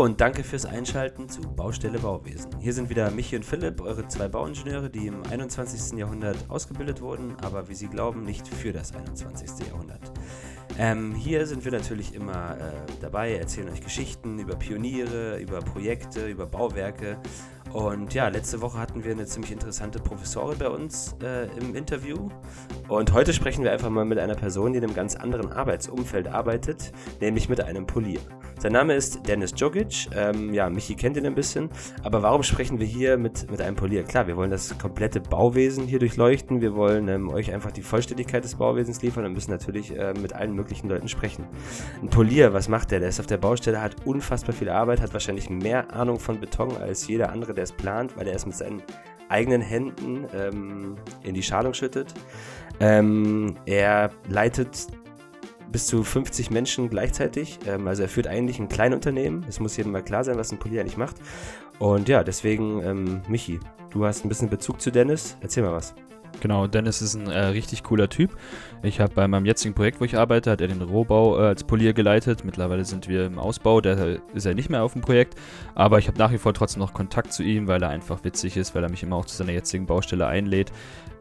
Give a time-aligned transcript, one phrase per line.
[0.00, 2.58] Und danke fürs Einschalten zu Baustelle Bauwesen.
[2.58, 5.98] Hier sind wieder Michi und Philipp, eure zwei Bauingenieure, die im 21.
[5.98, 9.66] Jahrhundert ausgebildet wurden, aber wie sie glauben, nicht für das 21.
[9.68, 10.00] Jahrhundert.
[10.78, 12.72] Ähm, hier sind wir natürlich immer äh,
[13.02, 17.18] dabei, erzählen euch Geschichten über Pioniere, über Projekte, über Bauwerke.
[17.72, 22.28] Und ja, letzte Woche hatten wir eine ziemlich interessante Professorin bei uns äh, im Interview.
[22.88, 26.26] Und heute sprechen wir einfach mal mit einer Person, die in einem ganz anderen Arbeitsumfeld
[26.26, 26.90] arbeitet,
[27.20, 28.20] nämlich mit einem Polier.
[28.58, 30.10] Sein Name ist Dennis Jogic.
[30.14, 31.70] Ähm, ja, Michi kennt ihn ein bisschen.
[32.02, 34.02] Aber warum sprechen wir hier mit, mit einem Polier?
[34.02, 36.60] Klar, wir wollen das komplette Bauwesen hier durchleuchten.
[36.60, 40.34] Wir wollen ähm, euch einfach die Vollständigkeit des Bauwesens liefern und müssen natürlich äh, mit
[40.34, 41.46] allen möglichen Leuten sprechen.
[42.02, 43.00] Ein Polier, was macht der?
[43.00, 46.76] Der ist auf der Baustelle, hat unfassbar viel Arbeit, hat wahrscheinlich mehr Ahnung von Beton
[46.76, 48.82] als jeder andere, der es plant, weil er es mit seinen
[49.28, 52.14] eigenen Händen ähm, in die Schalung schüttet.
[52.80, 54.86] Ähm, er leitet
[55.70, 57.58] bis zu 50 Menschen gleichzeitig.
[57.66, 59.44] Ähm, also er führt eigentlich ein Kleinunternehmen.
[59.46, 61.16] Es muss jedem mal klar sein, was ein Polier eigentlich macht.
[61.78, 65.36] Und ja, deswegen, ähm, Michi, du hast ein bisschen Bezug zu Dennis.
[65.40, 65.94] Erzähl mal was.
[66.40, 68.36] Genau, Dennis ist ein äh, richtig cooler Typ.
[68.82, 71.64] Ich habe bei meinem jetzigen Projekt, wo ich arbeite, hat er den Rohbau äh, als
[71.64, 72.44] Polier geleitet.
[72.44, 73.92] Mittlerweile sind wir im Ausbau, da
[74.32, 75.34] ist er nicht mehr auf dem Projekt.
[75.74, 78.56] Aber ich habe nach wie vor trotzdem noch Kontakt zu ihm, weil er einfach witzig
[78.56, 80.72] ist, weil er mich immer auch zu seiner jetzigen Baustelle einlädt.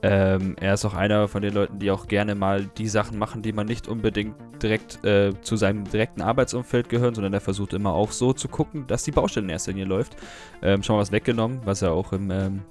[0.02, 3.42] Ähm, er ist auch einer von den Leuten, die auch gerne mal die Sachen machen,
[3.42, 7.94] die man nicht unbedingt direkt äh, zu seinem direkten Arbeitsumfeld gehören, sondern er versucht immer
[7.94, 10.16] auch so zu gucken, dass die Baustelle in erster Linie läuft.
[10.62, 12.62] Ähm, schon mal was weggenommen, was er auch im ähm,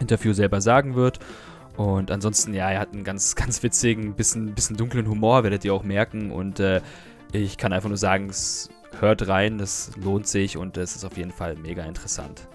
[0.00, 1.18] Interview selber sagen wird.
[1.80, 5.72] Und ansonsten, ja, er hat einen ganz, ganz witzigen, bisschen, bisschen dunklen Humor, werdet ihr
[5.72, 6.30] auch merken.
[6.30, 6.82] Und äh,
[7.32, 11.16] ich kann einfach nur sagen, es hört rein, das lohnt sich und es ist auf
[11.16, 12.46] jeden Fall mega interessant.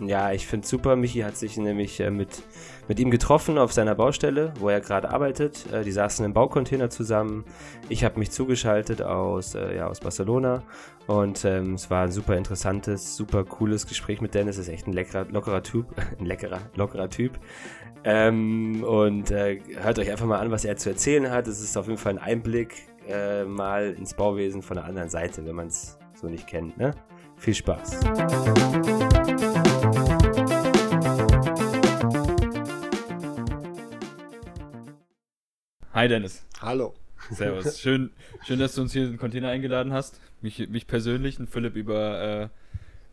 [0.00, 0.94] Ja, ich finde super.
[0.94, 2.42] Michi hat sich nämlich äh, mit,
[2.86, 5.70] mit ihm getroffen auf seiner Baustelle, wo er gerade arbeitet.
[5.72, 7.44] Äh, die saßen im Baucontainer zusammen.
[7.88, 10.62] Ich habe mich zugeschaltet aus, äh, ja, aus Barcelona
[11.06, 14.58] und ähm, es war ein super interessantes, super cooles Gespräch mit Dennis.
[14.58, 15.86] Ist echt ein leckerer, lockerer Typ.
[16.18, 17.38] ein leckerer, lockerer Typ.
[18.02, 21.46] Ähm, und äh, hört euch einfach mal an, was er zu erzählen hat.
[21.46, 22.74] Es ist auf jeden Fall ein Einblick
[23.06, 26.78] äh, mal ins Bauwesen von der anderen Seite, wenn man es so nicht kennt.
[26.78, 26.94] Ne?
[27.36, 28.00] Viel Spaß.
[35.92, 36.46] Hi Dennis.
[36.62, 36.94] Hallo.
[37.30, 37.78] Servus.
[37.82, 38.10] Schön,
[38.46, 40.18] schön, dass du uns hier in den Container eingeladen hast.
[40.40, 42.48] Mich, mich persönlich und Philipp über, äh,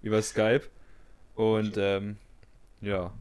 [0.01, 0.63] über Skype.
[1.35, 2.15] Und ähm,
[2.79, 3.11] ja.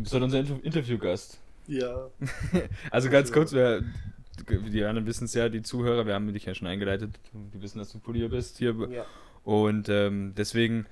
[0.00, 1.38] Du bist heute unser Interviewgast.
[1.66, 2.08] Ja.
[2.90, 3.82] also ganz kurz, wer,
[4.48, 7.20] die anderen wissen es ja, die Zuhörer, wir haben dich ja schon eingeleitet.
[7.34, 8.74] Die wissen, dass du Polier bist hier.
[8.90, 9.04] Ja.
[9.44, 10.86] Und ähm, deswegen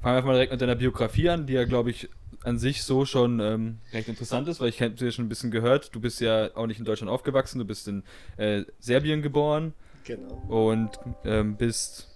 [0.00, 2.08] fangen wir einfach mal direkt mit deiner Biografie an, die ja, glaube ich,
[2.42, 5.50] an sich so schon ähm, recht interessant ist, weil ich habe ja schon ein bisschen
[5.50, 8.04] gehört, du bist ja auch nicht in Deutschland aufgewachsen, du bist in
[8.38, 9.74] äh, Serbien geboren.
[10.04, 10.42] Genau.
[10.48, 12.08] Und ähm, bist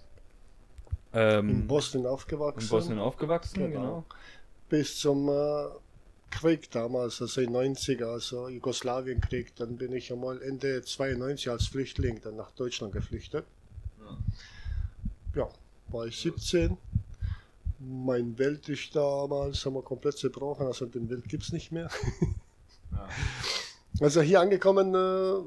[1.13, 2.61] ähm, in Bosnien aufgewachsen.
[2.61, 3.69] In Bosnien aufgewachsen, genau.
[3.69, 4.05] genau.
[4.69, 5.67] Bis zum äh,
[6.31, 12.19] Krieg damals, also in 90er, also Jugoslawienkrieg, dann bin ich einmal Ende 92 als Flüchtling
[12.21, 13.45] dann nach Deutschland geflüchtet.
[13.99, 14.17] Ja,
[15.41, 15.49] ja
[15.89, 16.77] war ich 17
[17.79, 21.89] mein Welt ist damals, haben wir komplett zerbrochen, also den Welt gibt es nicht mehr.
[22.91, 23.07] ja.
[24.01, 25.41] Also hier angekommen, äh,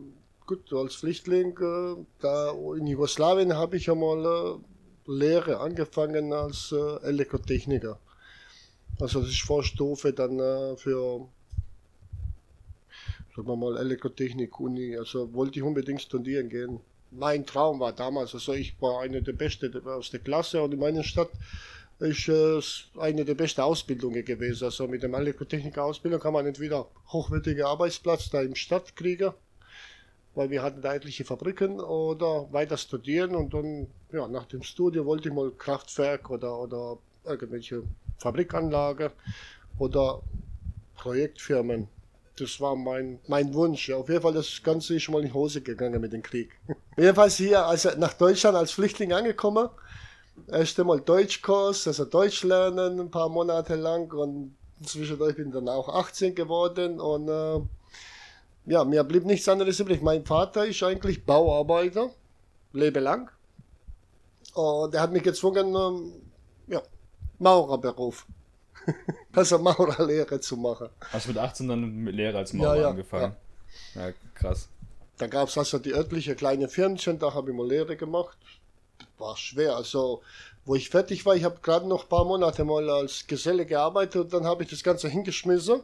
[0.47, 7.99] gut, als Flüchtling, äh, da in Jugoslawien habe ich einmal äh, Lehre angefangen als Elektrotechniker.
[9.01, 11.29] Also das ist Vorstufe dann äh, für,
[13.37, 14.97] sagen wir mal, Elektrotechnik-Uni.
[14.97, 16.81] Also wollte ich unbedingt studieren gehen.
[17.11, 20.81] Mein Traum war damals, also ich war einer der Besten aus der Klasse und in
[20.81, 21.31] meiner Stadt
[22.01, 22.61] ist äh,
[23.01, 24.65] eine der besten Ausbildungen gewesen.
[24.65, 29.33] Also mit dem Elektrotechniker-Ausbildung kann man entweder hochwertige Arbeitsplatz da im Stadt kriegen,
[30.35, 35.07] weil wir hatten da etliche Fabriken, oder weiter studieren und dann, ja, nach dem Studium
[35.07, 37.83] wollte ich mal Kraftwerk oder, oder irgendwelche
[38.19, 39.13] Fabrikanlage
[39.79, 40.23] oder
[40.97, 41.89] Projektfirmen.
[42.39, 43.91] Das war mein, mein Wunsch.
[43.91, 46.51] Auf jeden Fall, das Ganze ist schon mal in die Hose gegangen mit dem Krieg.
[46.97, 49.69] Jedenfalls hier, also nach Deutschland als Flüchtling angekommen,
[50.47, 54.55] erst einmal Deutschkurs, also Deutsch lernen, ein paar Monate lang und
[54.85, 57.61] zwischendurch bin ich dann auch 18 geworden und äh,
[58.67, 60.03] ja, mir blieb nichts anderes übrig.
[60.03, 62.11] Mein Vater ist eigentlich Bauarbeiter,
[62.73, 63.31] lebelang.
[64.55, 66.13] Und er hat mich gezwungen, ähm,
[67.39, 68.27] Maurerberuf.
[69.33, 70.89] also Maurerlehre zu machen.
[71.13, 73.37] Hast du mit 18 dann mit Lehre als Maurer ja, ja, angefangen?
[73.95, 74.09] Ja.
[74.09, 74.69] ja, krass.
[75.19, 78.39] Da gab es also die örtliche kleine Firmchen, da habe ich mal Lehre gemacht
[79.19, 79.77] war schwer.
[79.77, 80.23] Also,
[80.65, 84.17] wo ich fertig war, ich habe gerade noch ein paar Monate mal als Geselle gearbeitet
[84.17, 85.83] und dann habe ich das Ganze hingeschmissen.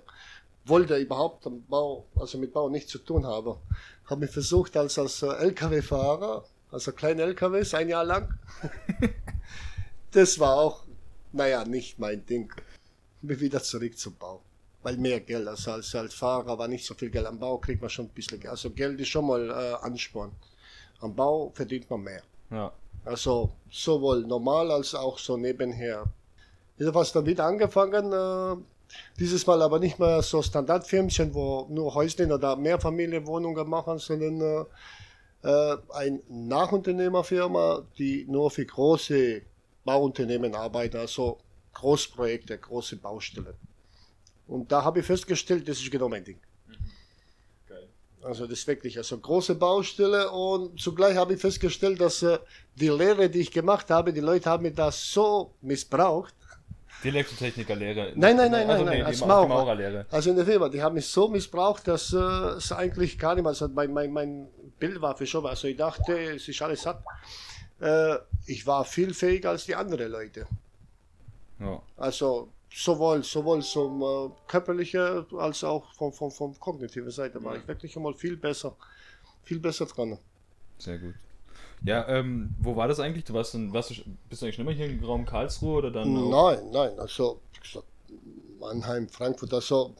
[0.66, 3.56] Wollte überhaupt am Bau, also mit Bau nichts zu tun haben.
[4.06, 8.38] Habe mich versucht als, als LKW-Fahrer, also kleine LKWs, ein Jahr lang.
[10.12, 10.83] das war auch,
[11.34, 12.52] naja, nicht mein Ding.
[13.22, 14.42] Bin wieder zurück zum Bau.
[14.82, 17.26] Weil mehr Geld, also als, als Fahrer war nicht so viel Geld.
[17.26, 18.50] Am Bau kriegt man schon ein bisschen Geld.
[18.50, 20.32] Also Geld ist schon mal äh, Ansporn.
[21.00, 22.22] Am Bau verdient man mehr.
[22.50, 22.72] Ja.
[23.04, 26.04] Also sowohl normal als auch so nebenher.
[26.78, 28.62] Jedenfalls damit angefangen, äh,
[29.18, 34.64] dieses Mal aber nicht mehr so Standardfirmchen, wo nur Häuschen oder Mehrfamilienwohnungen machen, sondern äh,
[35.48, 39.42] äh, ein Nachunternehmerfirma, die nur für große
[39.84, 41.38] Bauunternehmen arbeitet, also
[41.72, 43.54] Großprojekte, große Baustellen.
[44.46, 46.38] Und da habe ich festgestellt, das ist genau mein Ding.
[48.24, 52.38] Also das ist wirklich also große Baustelle und zugleich habe ich festgestellt, dass äh,
[52.74, 56.34] die Lehre, die ich gemacht habe, die Leute haben mir das so missbraucht.
[57.02, 58.12] Die Elektrotechnikerlehre?
[58.14, 59.48] Nein, nein, nein, also, nein, nein, als Maurer.
[59.48, 60.06] Maurerlehre.
[60.10, 63.42] Also in der Firma, die haben mich so missbraucht, dass äh, es eigentlich gar nicht
[63.42, 64.48] mehr, also mein, mein, mein
[64.78, 67.04] Bild war für schon, also ich dachte, es ist alles satt.
[67.80, 68.16] Äh,
[68.46, 70.46] ich war viel fähiger als die anderen Leute.
[71.60, 71.82] Ja.
[71.96, 77.66] Also sowohl, sowohl zum äh, körperlichen als auch vom, vom, vom kognitiven Seite war ich
[77.66, 78.76] wirklich einmal viel besser,
[79.44, 80.18] viel besser dran.
[80.78, 81.14] Sehr gut.
[81.84, 83.24] Ja, ähm, wo war das eigentlich?
[83.24, 83.94] Du warst, in, warst du,
[84.28, 86.12] bist du eigentlich schon immer hier im Raum Karlsruhe oder dann?
[86.30, 87.86] Nein, nein, also gesagt,
[88.58, 89.94] Mannheim, Frankfurt, also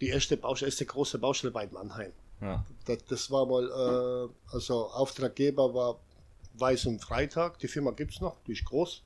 [0.00, 2.12] die erste Baustelle, erste große Baustelle in Mannheim.
[2.40, 2.64] Ja.
[2.86, 5.98] Das, das war mal, äh, also Auftraggeber war
[6.60, 9.02] Weiß und Freitag, die Firma gibt es noch, die ist groß.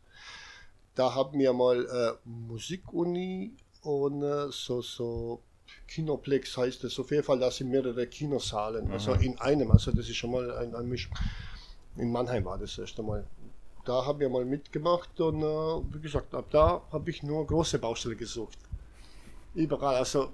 [0.95, 3.53] Da haben wir mal äh, Musikuni
[3.83, 5.43] und äh, so, so
[5.89, 6.99] Kinoplex heißt es.
[6.99, 10.51] Auf jeden Fall, da sind mehrere Kinosaalen, also in einem, also das ist schon mal
[10.59, 11.09] ein, ein Misch.
[11.97, 13.27] In Mannheim war das erst einmal.
[13.85, 17.79] Da haben wir mal mitgemacht und äh, wie gesagt, ab da habe ich nur große
[17.79, 18.59] Baustelle gesucht.
[19.55, 20.31] Überall, also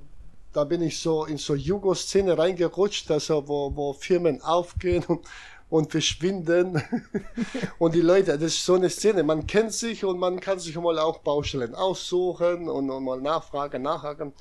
[0.52, 5.26] da bin ich so in so Jugo-Szene reingerutscht, also wo, wo Firmen aufgehen und,
[5.70, 6.82] und verschwinden.
[7.78, 10.76] und die Leute, das ist so eine Szene, man kennt sich und man kann sich
[10.76, 14.32] mal auch Baustellen aussuchen und, und mal nachfragen, nachhaken.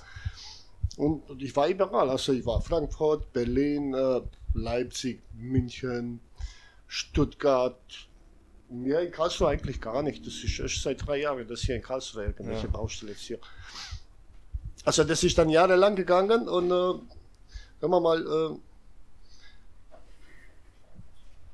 [0.98, 4.22] Und, und ich war überall, also ich war Frankfurt, Berlin, äh,
[4.54, 6.20] Leipzig, München,
[6.88, 7.80] Stuttgart.
[8.84, 10.26] Ja, in Karlsruhe eigentlich gar nicht.
[10.26, 12.72] Das ist erst seit drei Jahren, dass hier in Karlsruhe irgendwelche Ja.
[12.72, 13.40] Baustelle ist hier.
[14.84, 16.94] Also das ist dann jahrelang gegangen und äh,
[17.80, 18.58] wenn man mal äh,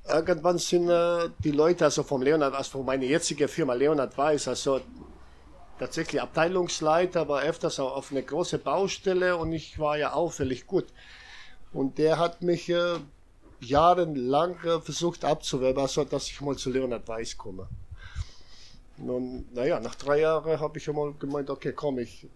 [0.08, 4.48] irgendwann sind äh, die Leute, also vom Leonard, also von meiner jetzigen Firma Leonard Weiß,
[4.48, 4.82] also
[5.80, 10.86] tatsächlich Abteilungsleiter, war öfters auch auf eine große Baustelle und ich war ja auffällig gut.
[11.72, 13.00] Und der hat mich äh,
[13.62, 17.68] jahrelang äh, versucht abzuwerben, also dass ich mal zu Leonard Weiß komme.
[18.98, 22.28] Nun, naja, nach drei Jahren habe ich einmal gemeint, okay, komm, ich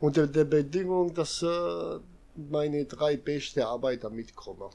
[0.00, 1.98] unter der Bedingung, dass äh,
[2.34, 4.68] meine drei beste Arbeiter mitkommen.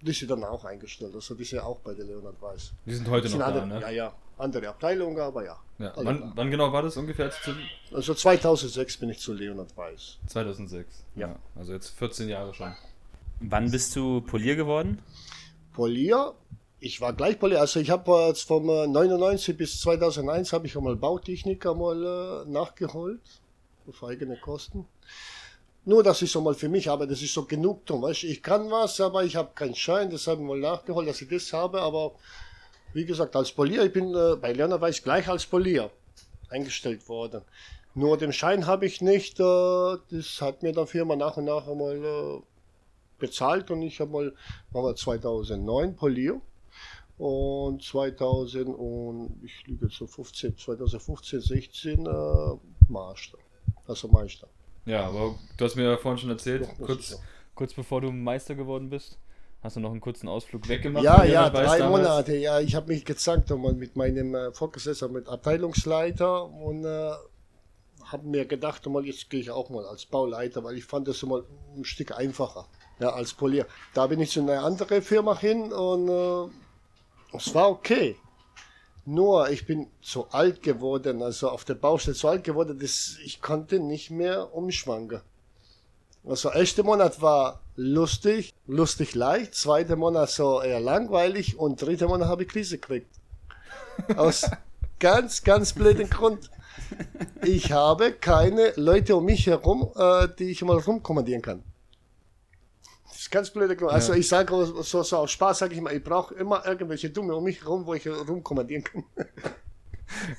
[0.00, 2.72] Die sind dann auch eingestellt, also die sind auch bei der Leonard Weiß.
[2.86, 3.80] Die sind heute Die noch sind da, andere, ne?
[3.80, 5.58] Ja, ja, andere Abteilung, aber ja.
[5.78, 5.92] Ja.
[5.96, 7.30] Wann, wann genau war das ungefähr?
[7.30, 7.52] Zu,
[7.92, 10.18] Also 2006 bin ich zu Leonard Weiß.
[10.26, 11.04] 2006.
[11.16, 11.36] Ja.
[11.56, 12.74] Also jetzt 14 Jahre schon.
[13.40, 15.00] Wann bist du Polier geworden?
[15.72, 16.34] Polier,
[16.80, 20.76] ich war gleich Polier, also ich habe jetzt vom äh, 99 bis 2001 habe ich
[20.76, 23.20] einmal Bautechnik einmal äh, nachgeholt,
[23.88, 24.86] auf eigene Kosten.
[25.88, 28.70] Nur, dass ich so mal für mich habe, das ist so Genugtuung, weißt ich kann
[28.70, 31.80] was, aber ich habe keinen Schein, das habe ich mal nachgeholt, dass ich das habe,
[31.80, 32.12] aber
[32.92, 35.90] wie gesagt, als Polier, ich bin äh, bei Lerner Weiß gleich als Polier
[36.50, 37.40] eingestellt worden.
[37.94, 41.66] Nur den Schein habe ich nicht, äh, das hat mir dann Firma nach und nach
[41.66, 42.42] einmal äh,
[43.18, 44.34] bezahlt und ich habe mal,
[44.72, 46.38] war mal 2009 Polier
[47.16, 52.10] und 2000 und ich jetzt so 15, 2015, 16 äh,
[52.90, 53.38] Meister,
[53.86, 54.48] also Meister.
[54.88, 57.20] Ja, aber du hast mir ja vorhin schon erzählt, Ja, kurz,
[57.54, 59.18] kurz bevor du Meister geworden bist,
[59.62, 61.04] hast du noch einen kurzen Ausflug weggemacht.
[61.04, 62.08] Ja, ja, drei damals.
[62.08, 62.36] Monate.
[62.36, 67.10] Ja, ich habe mich gezeigt einmal mit meinem äh, Vorgesetzten, mit Abteilungsleiter und äh,
[68.04, 71.22] habe mir gedacht, mal jetzt gehe ich auch mal als Bauleiter, weil ich fand das
[71.22, 71.44] mal
[71.76, 72.66] ein Stück einfacher,
[72.98, 73.66] ja, als Polier.
[73.92, 78.16] Da bin ich zu einer anderen Firma hin und äh, es war okay.
[79.10, 83.40] Nur ich bin zu alt geworden, also auf der Baustelle zu alt geworden, dass ich
[83.40, 85.22] konnte nicht mehr umschwanken.
[86.26, 92.28] Also erster Monat war lustig, lustig leicht, zweiter Monat so eher langweilig und dritter Monat
[92.28, 93.10] habe ich Krise gekriegt.
[94.14, 94.50] Aus
[94.98, 96.50] ganz, ganz blöden Grund.
[97.42, 101.62] Ich habe keine Leute um mich herum, äh, die ich mal rumkommandieren kann.
[103.28, 103.92] Ist ganz blöder Grund.
[103.92, 104.50] Also ich sage
[104.82, 107.84] so, so aus Spaß, sage ich mal, ich brauche immer irgendwelche Dumme um mich herum,
[107.84, 109.04] wo ich rumkommandieren kann.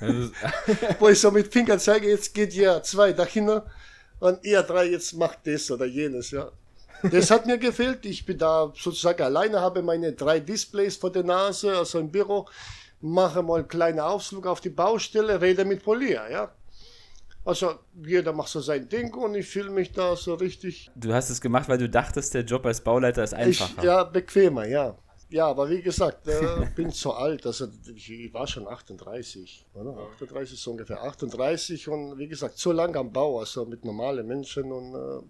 [0.00, 0.32] Ist,
[0.98, 3.60] wo ich so mit Fingern zeige, jetzt geht ihr zwei dahin
[4.18, 6.50] und ihr drei jetzt macht das oder jenes, ja.
[7.08, 8.04] Das hat mir gefehlt.
[8.06, 12.48] Ich bin da sozusagen alleine, habe meine drei Displays vor der Nase, also im Büro,
[13.00, 16.52] mache mal einen kleinen Ausflug auf die Baustelle, rede mit Polier, ja.
[17.44, 20.90] Also jeder macht so sein Ding und ich fühle mich da so richtig.
[20.94, 23.78] Du hast es gemacht, weil du dachtest, der Job als Bauleiter ist einfacher.
[23.78, 24.96] Ich, ja, bequemer, ja.
[25.30, 27.46] Ja, aber wie gesagt, äh, bin zu alt.
[27.46, 29.96] Also ich war schon 38, oder?
[30.14, 31.02] 38 so ungefähr.
[31.02, 35.24] 38 und wie gesagt, so lange am Bau, also mit normalen Menschen und äh,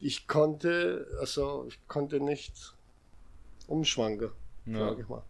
[0.00, 2.74] ich konnte, also ich konnte nicht
[3.68, 4.32] umschwanken,
[4.66, 4.78] ja.
[4.80, 5.22] sage ich mal.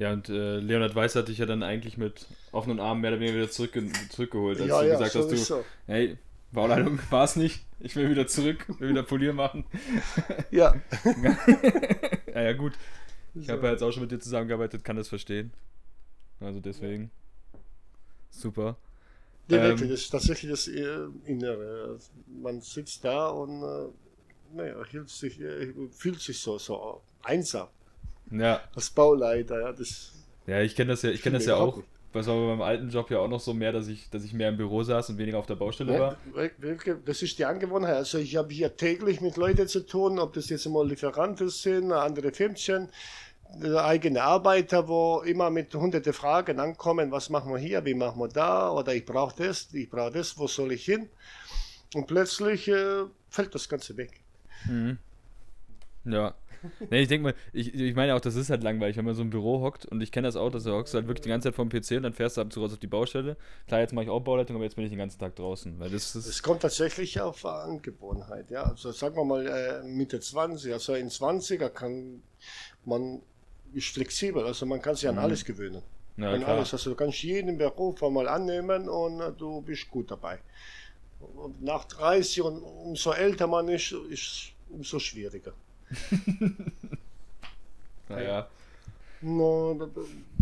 [0.00, 3.20] Ja, und äh, Leonhard Weiß hat dich ja dann eigentlich mit offenen Armen mehr oder
[3.20, 3.78] weniger wieder zurück,
[4.08, 5.64] zurückgeholt, als ja, du ja, gesagt hast, du, sowieso.
[5.86, 6.16] hey,
[6.52, 9.66] Bauleitung war es nicht, ich will wieder zurück, will wieder Polier machen.
[10.50, 10.74] Ja.
[12.34, 12.72] ja, ja, gut.
[13.34, 15.52] Ich habe ja jetzt auch schon mit dir zusammengearbeitet, kann das verstehen.
[16.40, 17.10] Also deswegen.
[18.30, 18.78] Super.
[19.48, 21.98] Nee, Ähm, wirklich, das ist tatsächlich das äh, Innere.
[22.42, 27.68] Man sitzt da und äh, naja, fühlt sich, äh, fühlt sich so, so einsam
[28.30, 29.60] Ja, als Bauleiter.
[29.60, 30.12] Ja, das
[30.46, 31.82] ja ich kenne das ja, ich kenne das ja auch.
[32.12, 34.32] Das war bei meinem alten Job ja auch noch so mehr, dass ich, dass ich
[34.32, 36.16] mehr im Büro saß und weniger auf der Baustelle war.
[37.04, 37.94] das ist die Angewohnheit.
[37.94, 41.92] Also ich habe hier täglich mit Leuten zu tun, ob das jetzt mal Lieferanten sind,
[41.92, 42.88] andere Firmchen,
[43.62, 48.20] äh, eigene Arbeiter, wo immer mit hunderte Fragen ankommen, was machen wir hier, wie machen
[48.20, 51.08] wir da, oder ich brauche das, ich brauche das, wo soll ich hin?
[51.94, 54.20] Und plötzlich äh, fällt das Ganze weg.
[54.66, 54.98] Mhm.
[56.04, 56.34] Ja.
[56.90, 59.22] Nee, ich denke mal, ich, ich meine auch, das ist halt langweilig, wenn man so
[59.22, 61.48] im Büro hockt und ich kenne das auch, dass du hockst halt wirklich die ganze
[61.48, 63.36] Zeit vom PC und dann fährst du ab und zu raus auf die Baustelle.
[63.66, 65.90] Klar, jetzt mache ich auch Bauleitung, aber jetzt bin ich den ganzen Tag draußen, weil
[65.90, 66.26] das ist.
[66.26, 68.64] Es kommt tatsächlich auf Angewohnheit, ja.
[68.64, 72.22] Also sagen wir mal äh, Mitte 20, also in 20er kann
[72.84, 73.20] man
[73.72, 75.20] ist flexibel, also man kann sich an Mhm.
[75.20, 75.82] alles gewöhnen.
[76.16, 76.56] Ja, an klar.
[76.56, 76.72] alles.
[76.72, 80.38] Also du kannst jeden Beruf einmal annehmen und äh, du bist gut dabei.
[81.36, 85.52] Und nach 30 und umso älter man ist, ist umso schwieriger.
[88.08, 88.48] Naja.
[89.20, 89.88] No,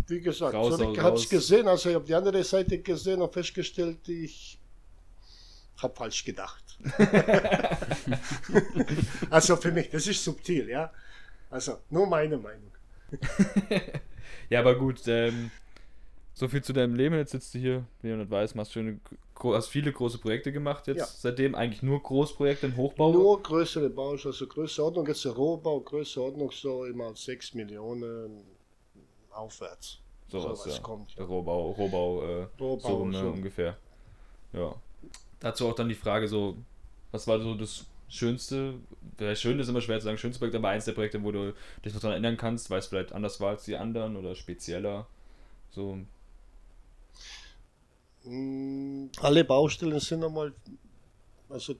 [0.07, 3.21] wie gesagt, Raus, so, ich habe es gesehen, also ich habe die andere Seite gesehen
[3.21, 4.57] und festgestellt, ich
[5.77, 6.63] habe falsch gedacht.
[9.29, 10.91] also für mich, das ist subtil, ja.
[11.49, 12.71] Also nur meine Meinung.
[14.49, 15.51] Ja, aber gut, ähm,
[16.33, 17.15] so viel zu deinem Leben.
[17.15, 18.99] Jetzt sitzt du hier, wie man weiß, machst schöne,
[19.43, 21.05] hast viele große Projekte gemacht jetzt Ja.
[21.05, 21.55] seitdem.
[21.55, 23.11] Eigentlich nur Großprojekte im Hochbau.
[23.11, 28.43] Nur größere Baus, also größere Ordnung, jetzt der Rohbau, größere Ordnung so immer 6 Millionen
[29.31, 29.99] aufwärts.
[30.27, 30.81] Sowas, was ja.
[30.81, 31.23] kommt, ja.
[31.25, 33.27] Rohbau, Rohbau, äh, Rohbau, so, ne, so.
[33.29, 33.77] ungefähr.
[34.53, 34.75] Ja.
[35.39, 36.55] Dazu auch dann die Frage so,
[37.11, 38.75] was war so das schönste,
[39.19, 41.53] ja, schön ist immer schwer zu sagen, schönste Projekt, aber eins der Projekte, wo du
[41.83, 45.07] dich noch daran erinnern kannst, weil es vielleicht anders war als die anderen oder spezieller.
[45.71, 45.99] So,
[49.21, 50.53] Alle Baustellen sind einmal,
[51.49, 51.75] also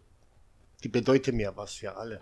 [0.84, 2.22] die bedeuten mir was, ja alle.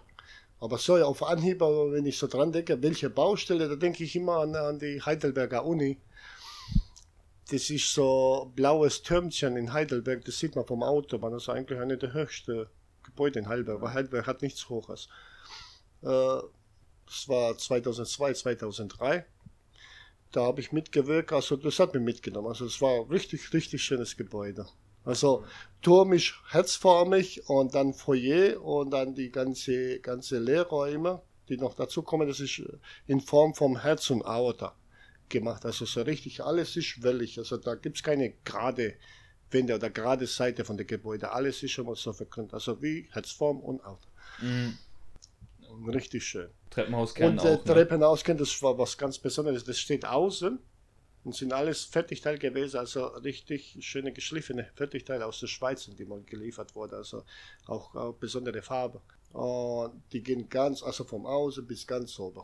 [0.60, 4.16] Aber so auf Anhieb, aber wenn ich so dran denke, welche Baustelle, da denke ich
[4.16, 5.98] immer an, an die Heidelberger Uni.
[7.50, 11.80] Das ist so blaues Türmchen in Heidelberg, das sieht man vom Autobahn, das ist eigentlich
[11.80, 12.66] eine der höchsten
[13.04, 15.08] Gebäude in Heidelberg, weil Heidelberg hat nichts Hoches.
[16.02, 19.26] Äh, das war 2002, 2003
[20.32, 22.48] da habe ich mitgewirkt, also das hat mich mitgenommen.
[22.48, 24.68] Also es war ein richtig, richtig schönes Gebäude.
[25.06, 25.46] Also
[25.82, 32.02] Turm ist herzförmig und dann Foyer und dann die ganze, ganze Lehrräume, die noch dazu
[32.02, 32.62] kommen, das ist
[33.06, 34.76] in Form vom Herz und Aorta
[35.30, 35.66] gemacht.
[35.66, 37.38] Also so richtig, alles ist wellig.
[37.38, 38.96] Also da gibt es keine gerade
[39.50, 41.32] Wände oder gerade Seite von dem Gebäude.
[41.32, 42.54] Alles ist schon mal so verknüpft.
[42.54, 44.10] Also wie Herzform und Aorta.
[44.42, 44.78] Und
[45.88, 46.50] richtig schön.
[46.70, 47.66] Treppenhauskern Und äh, auch.
[47.66, 47.74] Ne?
[47.74, 49.64] Treppenausgehen, das war was ganz Besonderes.
[49.64, 50.60] Das steht außen
[51.24, 56.22] und sind alles Fertigteile gewesen, also richtig schöne geschliffene Fertigteile aus der Schweiz, die mal
[56.24, 57.24] geliefert wurden, also
[57.66, 59.02] auch, auch besondere Farbe.
[59.34, 62.44] Und die gehen ganz, also vom Außen bis ganz oben.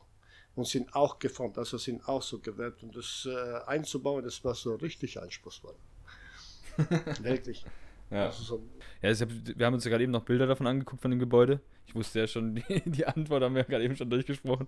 [0.56, 2.84] Und sind auch geformt, also sind auch so gewölbt.
[2.84, 5.76] Und das äh, einzubauen, das war so richtig anspruchsvoll.
[7.22, 7.66] Wirklich.
[8.12, 8.26] Ja.
[8.26, 8.64] Also so,
[9.04, 11.20] Ja, ich hab, wir haben uns ja gerade eben noch Bilder davon angeguckt von dem
[11.20, 11.60] Gebäude.
[11.86, 14.68] Ich wusste ja schon, die, die Antwort haben wir gerade eben schon durchgesprochen.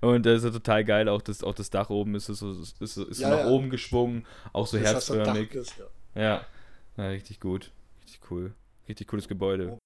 [0.00, 1.08] Und das ist ja total geil.
[1.08, 3.48] Auch das, auch das Dach oben ist so, ist, ist, ist so Ja, nach ja.
[3.48, 5.50] oben geschwungen, auch so das herzförmig.
[5.52, 5.74] das,
[6.14, 6.20] ja.
[6.20, 6.46] Ja.
[6.96, 7.70] ja, richtig gut.
[8.02, 8.54] Richtig cool.
[8.88, 9.78] Richtig cooles Gebäude.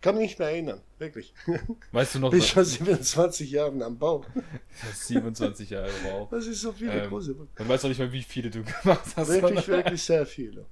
[0.00, 1.32] Kann mich nicht mehr erinnern, wirklich.
[1.92, 4.24] Weißt du noch, was- schon 27 Jahre am Bau.
[4.92, 6.28] 27 Jahre, wow.
[6.30, 7.34] Das ist so viele Ähm, große.
[7.58, 9.28] Man weiß noch nicht mal, wie viele du gemacht hast.
[9.28, 10.66] Wirklich, wirklich sehr viele.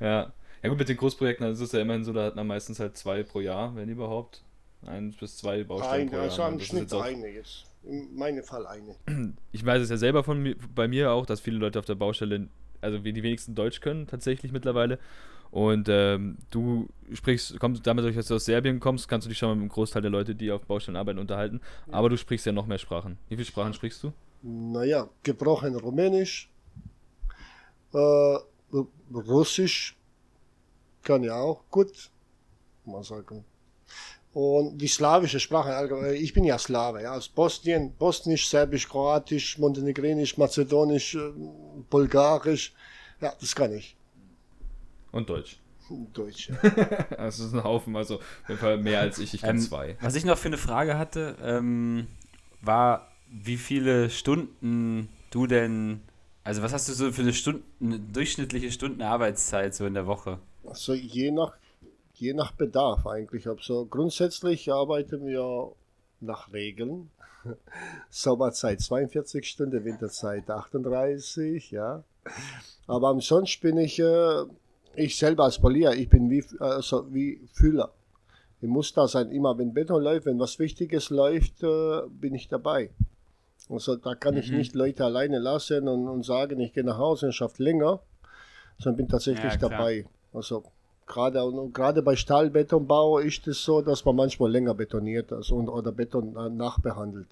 [0.00, 0.32] Ja.
[0.62, 2.80] Ja gut, mit den Großprojekten also ist es ja immerhin so, da hat man meistens
[2.80, 4.42] halt zwei pro Jahr, wenn überhaupt.
[4.86, 6.48] Ein bis zwei Baustellen Eine, pro also Jahr.
[6.48, 7.64] am Das ist Schnitt jetzt eine jetzt.
[7.84, 8.96] In meinem Fall eine.
[9.52, 11.94] ich weiß es ja selber von mir, bei mir auch, dass viele Leute auf der
[11.94, 12.48] Baustelle,
[12.80, 14.98] also die wenigsten Deutsch können tatsächlich mittlerweile.
[15.50, 19.48] Und ähm, du sprichst, kommst damit, dass du aus Serbien kommst, kannst du dich schon
[19.48, 21.60] mal mit einem Großteil der Leute, die auf Baustellen arbeiten, unterhalten.
[21.90, 23.18] Aber du sprichst ja noch mehr Sprachen.
[23.28, 24.12] Wie viele Sprachen sprichst du?
[24.42, 26.50] Naja, gebrochen Rumänisch,
[27.94, 28.36] äh,
[29.12, 29.97] Russisch
[31.08, 32.10] kann ich auch gut,
[32.84, 33.42] mal sagen.
[34.34, 40.36] Und die slawische Sprache, ich bin ja Slave, ja, aus Bosnien, Bosnisch, Serbisch, Kroatisch, Montenegrinisch,
[40.36, 41.32] Mazedonisch, äh,
[41.88, 42.74] Bulgarisch,
[43.22, 43.96] ja, das kann ich.
[45.10, 45.58] Und Deutsch.
[46.12, 46.56] Deutsch, ja.
[47.16, 49.96] das ist ein Haufen, also auf jeden Fall mehr als ich, ich kann ähm, zwei.
[50.02, 52.06] Was ich noch für eine Frage hatte, ähm,
[52.60, 56.02] war, wie viele Stunden du denn,
[56.44, 60.38] also was hast du so für eine, Stunde, eine durchschnittliche Stundenarbeitszeit so in der Woche?
[60.68, 61.56] Also je nach,
[62.14, 63.48] je nach Bedarf eigentlich.
[63.48, 65.72] Also grundsätzlich arbeiten wir
[66.20, 67.10] nach Regeln.
[68.10, 72.02] Sommerzeit 42 Stunden, Winterzeit 38, ja.
[72.86, 74.44] Aber ansonsten bin ich, äh,
[74.96, 77.92] ich selber als Polier, ich bin wie, also wie Fühler.
[78.60, 82.48] Ich muss da sein, immer wenn Beton läuft, wenn was Wichtiges läuft, äh, bin ich
[82.48, 82.90] dabei.
[83.70, 84.40] Also da kann mhm.
[84.40, 88.00] ich nicht Leute alleine lassen und, und sagen, ich gehe nach Hause und schaffe länger,
[88.78, 90.06] sondern bin tatsächlich ja, dabei.
[90.32, 90.64] Also
[91.06, 91.40] gerade
[91.72, 96.32] gerade bei Stahlbetonbau ist es so, dass man manchmal länger betoniert also, und, oder Beton
[96.56, 97.28] nachbehandelt.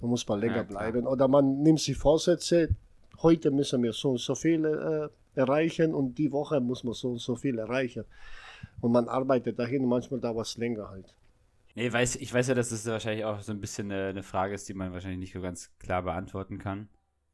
[0.00, 1.06] Da muss man länger ja, bleiben.
[1.06, 2.70] Oder man nimmt sich Vorsätze,
[3.22, 5.08] heute müssen wir so und so viel äh,
[5.38, 8.04] erreichen und die Woche muss man so und so viel erreichen.
[8.80, 11.14] Und man arbeitet dahin, manchmal dauert es länger halt.
[11.74, 14.54] Nee, weiß, ich weiß ja, dass das wahrscheinlich auch so ein bisschen eine, eine, Frage
[14.54, 16.88] ist, die man wahrscheinlich nicht so ganz klar beantworten kann.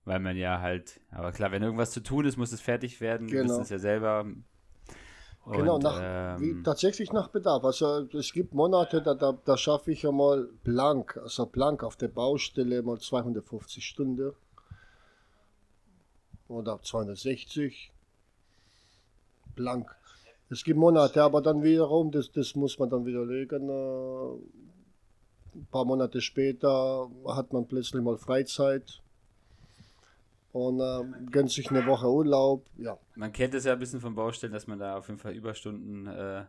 [0.04, 3.26] Weil man ja halt, aber klar, wenn irgendwas zu tun ist, muss es fertig werden.
[3.26, 3.42] Genau.
[3.42, 4.26] Wir wissen es ja selber.
[5.44, 7.64] Und, genau, nach, ähm, wie, tatsächlich nach Bedarf.
[7.64, 11.96] Also es gibt Monate, da, da, da schaffe ich ja mal blank, also blank auf
[11.96, 14.32] der Baustelle mal 250 Stunden
[16.48, 17.92] oder 260
[19.54, 19.94] blank.
[20.50, 23.68] Es gibt Monate, aber dann wiederum, das, das muss man dann widerlegen.
[23.68, 29.02] Äh, ein paar Monate später hat man plötzlich mal Freizeit
[30.52, 32.66] und äh, gönnt sich eine Woche Urlaub.
[32.76, 32.98] Ja.
[33.16, 36.06] Man kennt es ja ein bisschen von Baustellen, dass man da auf jeden Fall Überstunden
[36.06, 36.44] äh,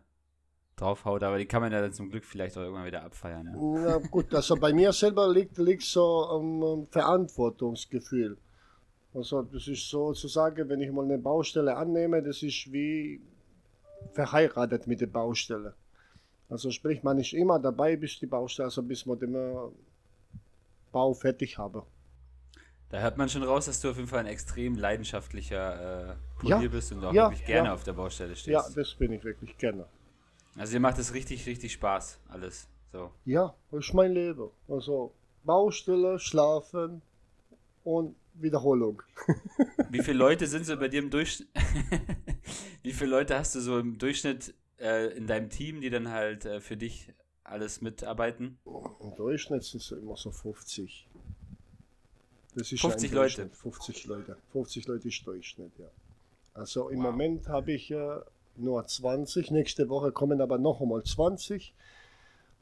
[0.76, 3.48] draufhaut, aber die kann man ja dann zum Glück vielleicht auch irgendwann wieder abfeiern.
[3.48, 8.38] Ja, ja gut, also bei mir selber liegt, liegt so ein um, Verantwortungsgefühl.
[9.14, 13.22] Also das ist sozusagen, wenn ich mal eine Baustelle annehme, das ist wie
[14.14, 15.74] verheiratet mit der Baustelle.
[16.48, 19.54] Also sprich, man ist immer dabei, bis die Baustelle, also bis man den äh,
[20.92, 21.84] Bau fertig habe.
[22.90, 26.62] Da hört man schon raus, dass du auf jeden Fall ein extrem leidenschaftlicher äh, Polier
[26.62, 27.74] ja, bist und auch ja, wirklich gerne ja.
[27.74, 28.48] auf der Baustelle stehst.
[28.48, 29.86] Ja, das bin ich wirklich gerne.
[30.58, 32.68] Also dir macht es richtig, richtig Spaß, alles.
[32.92, 33.12] So.
[33.26, 34.50] Ja, das ist mein Leben.
[34.68, 37.04] Also Baustelle, Schlafen
[37.84, 39.04] und Wiederholung.
[39.90, 41.50] Wie viele Leute sind so bei dir im Durchschnitt?
[42.82, 46.46] Wie viele Leute hast du so im Durchschnitt äh, in deinem Team, die dann halt
[46.46, 48.58] äh, für dich alles mitarbeiten?
[48.66, 51.09] Im Durchschnitt sind es immer so 50.
[52.60, 53.50] Das ist 50 Leute.
[53.50, 54.38] 50 Leute.
[54.52, 55.88] 50 Leute ist Durchschnitt, ja.
[56.54, 57.12] Also im wow.
[57.12, 58.20] Moment habe ich äh,
[58.58, 59.52] nur 20.
[59.52, 61.74] Nächste Woche kommen aber noch einmal 20.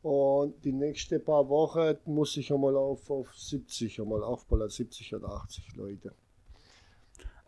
[0.04, 5.30] Und die nächsten paar Wochen muss ich einmal auf, auf 70 einmal aufbauen, 70 oder
[5.30, 6.14] 80 Leute.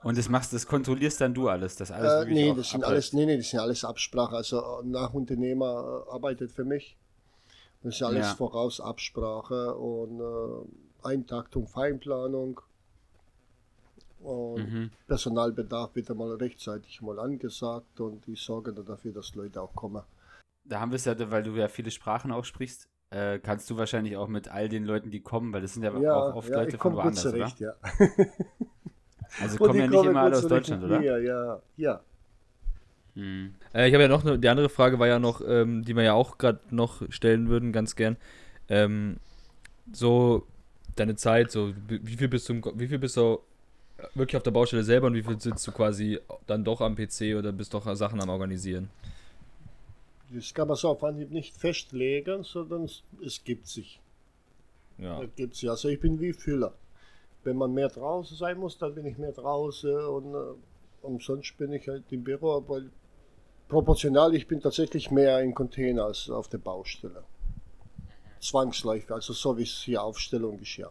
[0.01, 2.25] Und das machst, das kontrollierst dann du alles, das alles?
[2.25, 4.35] Äh, nee, das sind alles, nee, nee, das sind alles Absprachen.
[4.35, 6.97] Also Nachunternehmer äh, arbeitet für mich.
[7.83, 8.35] Das ist alles ja.
[8.35, 12.62] voraus Absprache und äh, Eintaktung, Feinplanung.
[14.21, 14.91] Und mhm.
[15.07, 20.03] Personalbedarf wird einmal rechtzeitig mal angesagt und ich sorge dafür, dass Leute auch kommen
[20.69, 23.77] da haben wir es ja, weil du ja viele Sprachen auch sprichst, äh, kannst du
[23.77, 26.49] wahrscheinlich auch mit all den Leuten, die kommen, weil das sind ja, ja auch oft
[26.49, 27.75] ja, Leute von woanders, zurecht, oder?
[27.81, 28.07] Ja.
[29.41, 31.01] also kommen ja nicht immer alle aus Deutschland, oder?
[31.01, 32.01] Ja, ja, ja.
[33.15, 33.55] Hm.
[33.73, 36.03] Äh, ich habe ja noch eine, die andere Frage war ja noch, ähm, die wir
[36.03, 38.17] ja auch gerade noch stellen würden, ganz gern.
[38.67, 39.17] Ähm,
[39.91, 40.45] so
[40.99, 43.39] deine Zeit, so wie viel bist du, wie viel bist du
[44.15, 47.35] wirklich auf der Baustelle selber und wie viel sitzt du quasi dann doch am PC
[47.38, 48.89] oder bist doch Sachen am Organisieren?
[50.31, 52.89] Das kann man so auf Anhieb nicht festlegen, sondern
[53.25, 53.99] es gibt sich.
[54.97, 55.21] Ja.
[55.23, 55.69] Es gibt sich.
[55.69, 56.73] Also ich bin wie Füller.
[57.43, 60.53] Wenn man mehr draußen sein muss, dann bin ich mehr draußen und äh,
[61.01, 62.89] umsonst bin ich halt im Büro, weil
[63.69, 67.23] proportional, ich bin tatsächlich mehr in Container als auf der Baustelle.
[68.39, 70.89] Zwangsläufig, also so wie es hier Aufstellung ist, ja.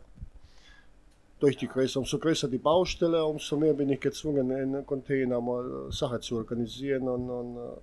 [1.40, 5.88] Durch die Größe, umso größer die Baustelle, umso mehr bin ich gezwungen, in Container mal
[5.88, 7.76] äh, Sachen zu organisieren und, und äh,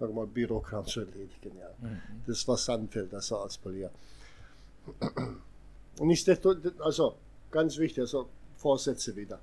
[0.00, 1.56] sag mal, Bürokram zu erledigen.
[1.58, 1.70] Ja.
[1.80, 2.00] Mhm.
[2.26, 3.90] Das, was anfällt, also als Polier.
[5.98, 6.28] Und nicht,
[6.80, 7.14] also
[7.50, 9.38] ganz wichtig, also Vorsätze wieder.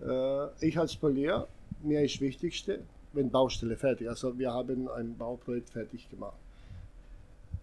[0.00, 1.46] Äh, ich als Polier,
[1.82, 2.80] mir ist Wichtigste,
[3.12, 4.08] wenn Baustelle fertig.
[4.08, 6.38] Also wir haben ein Bauprojekt fertig gemacht.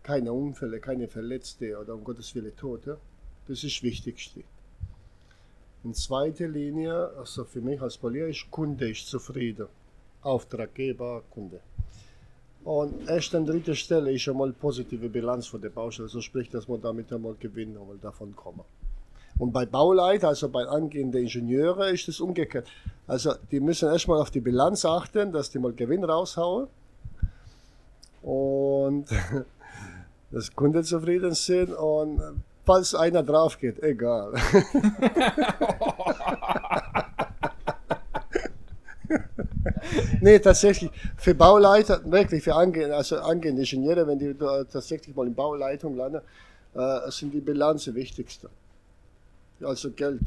[0.04, 2.98] Keine Unfälle, keine Verletzte oder um Gottes Willen Tote.
[3.48, 4.44] Das ist das Wichtigste.
[5.84, 9.68] In zweiter Linie, also für mich als Polier ist Kunde ist zufrieden.
[10.22, 11.60] Auftraggeber, Kunde.
[12.64, 16.08] Und erst an dritter Stelle ist einmal positive Bilanz von der Baustelle.
[16.08, 18.62] So sprich, dass man damit einmal gewinnen, einmal davon kommen.
[19.40, 22.68] Und bei Bauleiter, also bei angehenden Ingenieuren, ist es umgekehrt.
[23.08, 26.68] Also die müssen erstmal auf die Bilanz achten, dass die mal Gewinn raushauen.
[28.22, 29.06] Und
[30.32, 31.74] dass Kunden zufrieden sind.
[31.74, 32.22] Und
[32.66, 34.34] falls einer drauf geht, egal.
[40.22, 45.36] nee, tatsächlich, für Bauleiter, wirklich für angehende, also angehende Ingenieure, wenn die tatsächlich mal in
[45.36, 46.22] Bauleitung landen,
[46.74, 48.50] äh, sind die Bilanzen wichtigste.
[49.62, 50.22] Also Geld.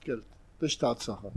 [0.00, 0.24] Geld.
[0.58, 1.30] Das ist Tatsache.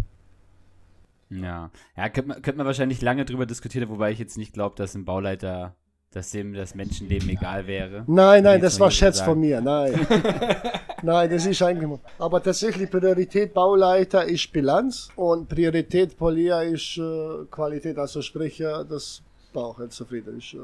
[1.30, 4.76] Ja, ja könnte man, könnte man wahrscheinlich lange drüber diskutieren, wobei ich jetzt nicht glaube,
[4.76, 5.76] dass ein Bauleiter,
[6.16, 8.06] dass dem das Menschenleben egal wäre.
[8.08, 10.08] Nein, nein, das war Scherz von mir, nein.
[11.04, 12.00] nein, das ist eigentlich.
[12.18, 19.22] Aber tatsächlich Priorität Bauleiter ist Bilanz und Priorität Polier ist äh, Qualität, also sprich, das
[19.52, 20.54] Bauch zufrieden ist.
[20.54, 20.60] Äh,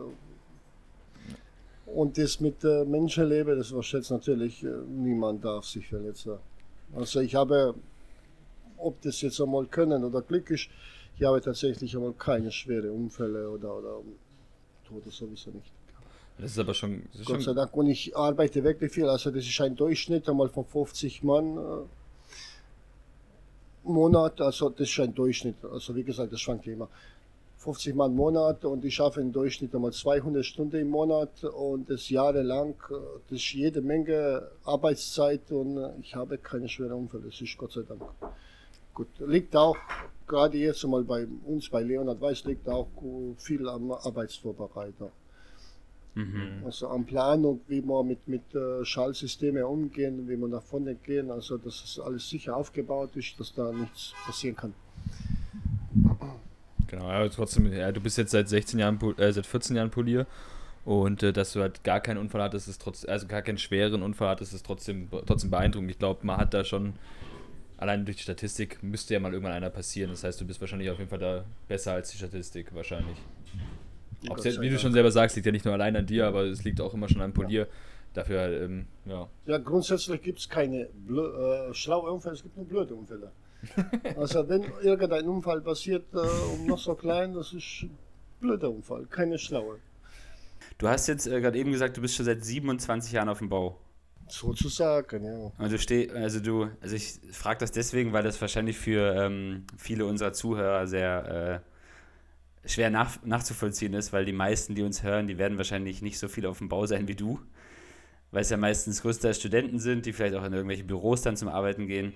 [1.88, 6.38] und das mit äh, Menschenleben, das war jetzt natürlich, äh, niemand darf sich verletzen.
[6.96, 7.76] Also ich habe,
[8.78, 10.70] ob das jetzt einmal können oder Glück ist,
[11.18, 13.98] ich habe tatsächlich einmal keine schweren Unfälle oder, oder
[14.92, 15.72] Tote sowieso nicht.
[16.38, 17.04] Das ist aber schon.
[17.14, 17.76] Ist Gott sei Dank.
[17.76, 19.08] Und ich arbeite wirklich viel.
[19.08, 21.62] Also das ist ein Durchschnitt einmal von 50 Mann äh,
[23.84, 24.42] Monat.
[24.42, 25.64] Also das ist ein Durchschnitt.
[25.64, 26.90] Also wie gesagt, das schwankt immer.
[27.60, 31.88] 50 Mal im Monat und ich schaffe im Durchschnitt einmal 200 Stunden im Monat und
[31.92, 32.74] das jahrelang.
[33.30, 37.26] Das ist jede Menge Arbeitszeit und ich habe keine schweren Unfälle.
[37.28, 38.02] Das ist Gott sei Dank.
[38.94, 39.78] Gut, liegt auch
[40.28, 42.88] gerade jetzt mal bei uns, bei Leonhard Weiß, liegt auch
[43.38, 45.12] viel am Arbeitsvorbereiter.
[46.14, 46.64] Mhm.
[46.66, 48.44] Also an Planung, wie man mit, mit
[48.84, 53.54] Schallsystemen umgehen, wie man nach vorne gehen, also dass es alles sicher aufgebaut ist, dass
[53.54, 54.74] da nichts passieren kann.
[56.92, 60.28] Genau, aber trotzdem, ja, du bist jetzt seit 16 Jahren, äh, seit 14 Jahren Polier
[60.84, 64.02] und äh, dass du halt gar keinen Unfall hattest, ist trotzdem, also gar keinen schweren
[64.02, 65.90] Unfall hattest, ist trotzdem, trotzdem beeindruckend.
[65.92, 66.94] Ich glaube, man hat da schon,
[67.82, 70.12] allein durch die Statistik müsste ja mal irgendwann einer passieren.
[70.12, 73.18] Das heißt, du bist wahrscheinlich auf jeden Fall da besser als die Statistik, wahrscheinlich.
[74.30, 76.64] Auch, wie du schon selber sagst, liegt ja nicht nur allein an dir, aber es
[76.64, 77.62] liegt auch immer schon am Polier.
[77.62, 77.68] Ja.
[78.14, 79.28] Dafür, ähm, ja.
[79.46, 83.32] Ja, grundsätzlich gibt es keine äh, schlaue Unfälle, es gibt nur blöde Unfälle.
[84.18, 87.98] Also wenn irgendein Unfall passiert, äh, und noch so klein, das ist ein
[88.42, 89.78] blöder Unfall, keine schlaue.
[90.78, 93.50] Du hast jetzt äh, gerade eben gesagt, du bist schon seit 27 Jahren auf dem
[93.50, 93.78] Bau.
[94.32, 95.52] Sozusagen, ja.
[95.58, 99.66] Und du steh, also du, also ich frage das deswegen, weil das wahrscheinlich für ähm,
[99.78, 101.62] viele unserer Zuhörer sehr
[102.64, 106.18] äh, schwer nach, nachzuvollziehen ist, weil die meisten, die uns hören, die werden wahrscheinlich nicht
[106.18, 107.40] so viel auf dem Bau sein wie du,
[108.32, 111.50] weil es ja meistens größter Studenten sind, die vielleicht auch in irgendwelche Büros dann zum
[111.50, 112.14] Arbeiten gehen.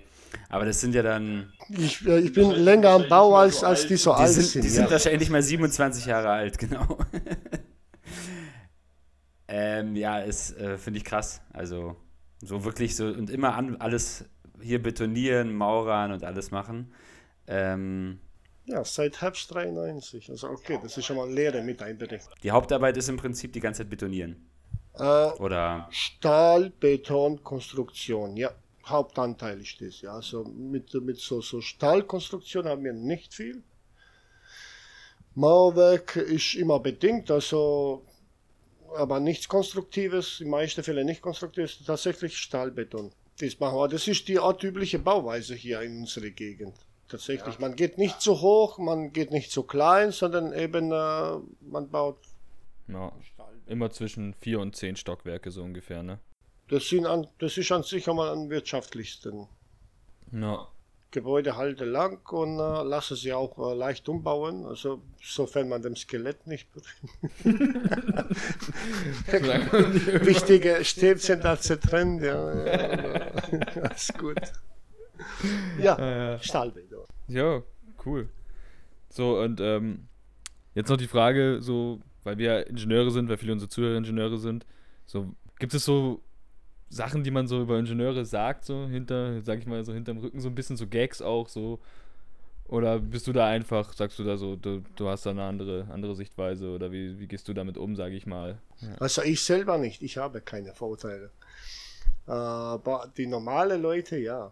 [0.50, 1.52] Aber das sind ja dann.
[1.70, 4.46] Ich, ich bin länger am Bau als, als die so die alt sind.
[4.46, 4.64] sind.
[4.64, 6.98] Die sind wahrscheinlich mal 27 Jahre alt, genau.
[9.48, 11.42] ähm, ja, ist, äh, finde ich krass.
[11.52, 11.96] Also,
[12.42, 14.26] so wirklich so und immer an, alles
[14.62, 16.94] hier betonieren, Maurern und alles machen.
[17.48, 18.20] Ähm,
[18.66, 20.30] ja, seit Herbst 93.
[20.30, 22.34] Also, okay, das ist schon mal Lehre mit einberechnet.
[22.42, 24.48] Die Hauptarbeit ist im Prinzip die ganze Zeit betonieren.
[24.98, 25.88] Äh, Oder?
[25.92, 28.52] Stahl, Beton, Konstruktion, ja.
[28.86, 30.14] Hauptanteil ist das, ja.
[30.14, 33.64] Also mit, mit so, so Stahlkonstruktion haben wir nicht viel.
[35.34, 38.06] Mauerwerk ist immer bedingt, also
[38.96, 43.12] aber nichts Konstruktives, in meisten Fällen nicht Konstruktives, tatsächlich Stahlbeton.
[43.40, 43.88] Das machen wir.
[43.88, 46.74] Das ist die artübliche Bauweise hier in unserer Gegend.
[47.08, 47.62] Tatsächlich, ja.
[47.62, 52.18] man geht nicht zu hoch, man geht nicht zu klein, sondern eben äh, man baut.
[52.88, 53.12] Ja,
[53.68, 56.20] immer zwischen vier und zehn Stockwerke so ungefähr, ne?
[56.68, 59.48] Das, sind an, das ist an sich einmal am wirtschaftlichsten.
[60.32, 60.68] Ja.
[61.16, 65.96] Gebäude halten lang und äh, lassen sie auch äh, leicht umbauen, also sofern man dem
[65.96, 66.68] Skelett nicht
[70.26, 72.74] Wichtige Stäbchen da zertrennt, ja, ja
[73.82, 74.42] alles gut.
[75.80, 76.38] Ja, ja.
[76.40, 77.06] Stahlbilder.
[77.30, 77.64] Ja,
[78.06, 78.28] cool.
[79.10, 80.10] So, und ähm,
[80.74, 84.66] jetzt noch die Frage, so, weil wir Ingenieure sind, weil viele unserer Zuhörer Ingenieure sind,
[85.06, 86.22] so, gibt es so
[86.90, 90.40] Sachen, die man so über Ingenieure sagt, so hinter, sag ich mal, so hinterm Rücken,
[90.40, 91.80] so ein bisschen so Gags auch, so.
[92.68, 95.88] Oder bist du da einfach, sagst du da so, du, du hast da eine andere,
[95.92, 98.58] andere Sichtweise oder wie, wie gehst du damit um, sage ich mal?
[99.00, 101.30] Also ich selber nicht, ich habe keine Vorteile.
[102.26, 104.52] Aber die normalen Leute, ja.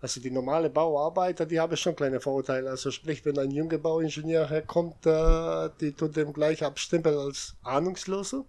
[0.00, 2.70] Also die normale Bauarbeiter, die haben schon kleine Vorurteile.
[2.70, 8.44] Also sprich, wenn ein junger Bauingenieur herkommt, äh, die tut dem gleich abstempeln als Ahnungsloser.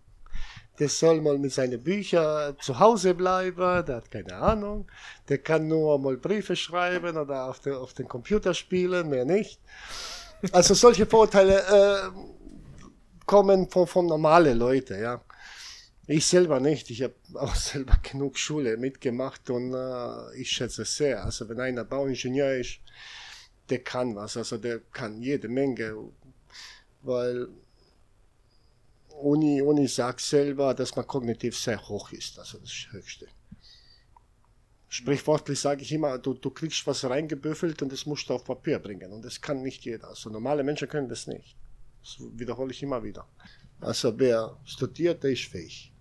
[0.79, 4.89] Der soll mal mit seinen Büchern zu Hause bleiben, der hat keine Ahnung.
[5.29, 9.59] Der kann nur mal Briefe schreiben oder auf, den, auf den Computer spielen, mehr nicht.
[10.51, 12.09] Also solche Vorurteile äh,
[13.25, 15.21] kommen von, von normalen Leuten, ja.
[16.07, 16.89] Ich selber nicht.
[16.89, 21.23] Ich habe auch selber genug Schule mitgemacht und äh, ich schätze es sehr.
[21.23, 22.79] Also wenn einer Bauingenieur ist,
[23.69, 24.35] der kann was.
[24.35, 25.95] Also der kann jede Menge.
[27.03, 27.47] Weil
[29.21, 32.39] Uni, Uni sagt selber, dass man kognitiv sehr hoch ist.
[32.39, 33.27] Also das Höchste.
[34.89, 38.79] Sprichwörtlich sage ich immer, du, du kriegst was reingebüffelt und das musst du auf Papier
[38.79, 39.13] bringen.
[39.13, 40.09] Und das kann nicht jeder.
[40.09, 41.55] Also normale Menschen können das nicht.
[42.03, 43.25] Das wiederhole ich immer wieder.
[43.79, 45.93] Also wer studiert, der ist fähig.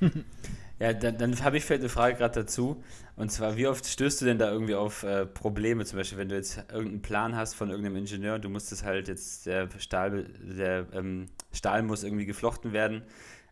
[0.78, 2.82] ja, dann, dann habe ich vielleicht eine Frage gerade dazu.
[3.16, 5.86] Und zwar, wie oft stößt du denn da irgendwie auf äh, Probleme?
[5.86, 9.08] Zum Beispiel, wenn du jetzt irgendeinen Plan hast von irgendeinem Ingenieur, du musst es halt
[9.08, 13.04] jetzt, der Stahl, der ähm, Stahl muss irgendwie geflochten werden,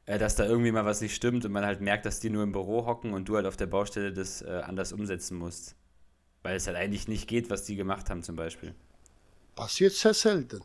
[0.04, 2.42] äh, dass da irgendwie mal was nicht stimmt und man halt merkt, dass die nur
[2.42, 5.76] im Büro hocken und du halt auf der Baustelle das äh, anders umsetzen musst.
[6.42, 8.74] Weil es halt eigentlich nicht geht, was die gemacht haben zum Beispiel.
[9.54, 10.60] Passiert sehr selten.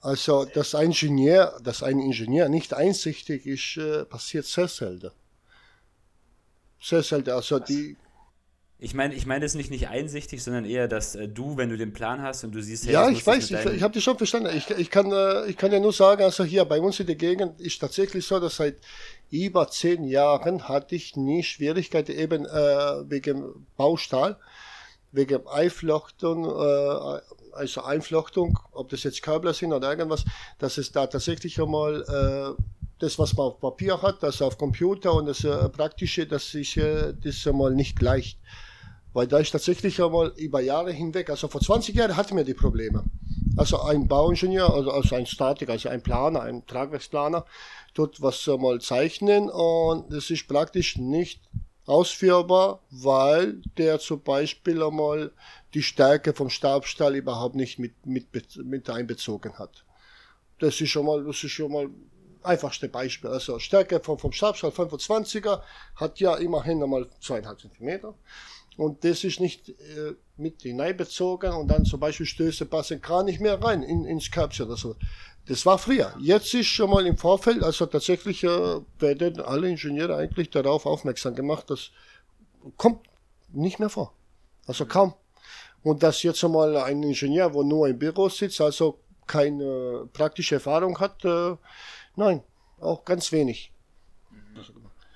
[0.00, 5.10] Also, dass ein Ingenieur, dass ein Ingenieur nicht einsichtig ist, äh, passiert sehr selten.
[6.80, 7.30] Sehr selten.
[7.30, 7.96] Also die.
[8.84, 11.76] Ich meine, ich meine das nicht nicht einsichtig, sondern eher, dass äh, du, wenn du
[11.76, 14.16] den Plan hast und du siehst, hey, ja, ich weiß, ich, ich habe dich schon
[14.16, 14.50] verstanden.
[14.56, 17.14] Ich, ich kann, äh, ich kann ja nur sagen, also hier bei uns in der
[17.14, 18.78] Gegend ist tatsächlich so, dass seit
[19.30, 24.36] über zehn Jahren hatte ich nie Schwierigkeiten eben äh, wegen Baustahl,
[25.12, 27.20] wegen Einflochten, äh,
[27.52, 30.24] also Einflochtung, ob das jetzt Kabel sind oder irgendwas,
[30.58, 32.02] dass es da tatsächlich einmal
[32.58, 32.62] äh,
[32.98, 36.76] das, was man auf Papier hat, das auf Computer und das äh, Praktische, dass sich
[36.78, 38.38] äh, das einmal nicht gleicht.
[39.12, 42.54] Weil da ist tatsächlich einmal über Jahre hinweg, also vor 20 Jahren hatten wir die
[42.54, 43.04] Probleme.
[43.56, 47.44] Also ein Bauingenieur, also, also ein Statik, also ein Planer, ein Tragwerksplaner,
[47.94, 51.40] tut was einmal zeichnen und es ist praktisch nicht
[51.84, 55.32] ausführbar, weil der zum Beispiel einmal
[55.74, 58.26] die Stärke vom Stabstahl überhaupt nicht mit, mit,
[58.64, 59.84] mit einbezogen hat.
[60.58, 61.90] Das ist schon mal, das ist schon mal
[62.44, 63.30] einfachste Beispiel.
[63.30, 65.62] Also Stärke vom, vom Stabstahl 25er
[65.96, 68.14] hat ja immerhin einmal zweieinhalb Zentimeter.
[68.76, 73.40] Und das ist nicht äh, mit hineinbezogen und dann zum Beispiel Stöße passen gar nicht
[73.40, 74.96] mehr rein in, ins Körbchen oder so.
[75.46, 76.14] Das war früher.
[76.20, 81.34] Jetzt ist schon mal im Vorfeld, also tatsächlich äh, werden alle Ingenieure eigentlich darauf aufmerksam
[81.34, 81.90] gemacht, das
[82.76, 83.00] kommt
[83.52, 84.14] nicht mehr vor.
[84.66, 85.14] Also kaum.
[85.82, 90.98] Und dass jetzt einmal ein Ingenieur, wo nur im Büro sitzt, also keine praktische Erfahrung
[91.00, 91.56] hat, äh,
[92.16, 92.42] nein,
[92.80, 93.72] auch ganz wenig.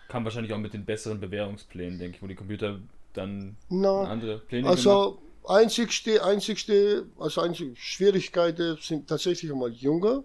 [0.09, 2.81] Kam wahrscheinlich auch mit den besseren Bewährungsplänen, denke ich, wo die Computer
[3.13, 5.63] dann Na, andere Pläne Also gemacht.
[5.63, 10.25] einzigste, einzigste, also einzige Schwierigkeiten sind tatsächlich einmal Junge,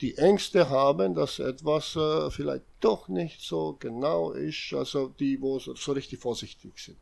[0.00, 5.58] die Ängste haben, dass etwas äh, vielleicht doch nicht so genau ist, also die, wo
[5.58, 6.98] so, so richtig vorsichtig sind.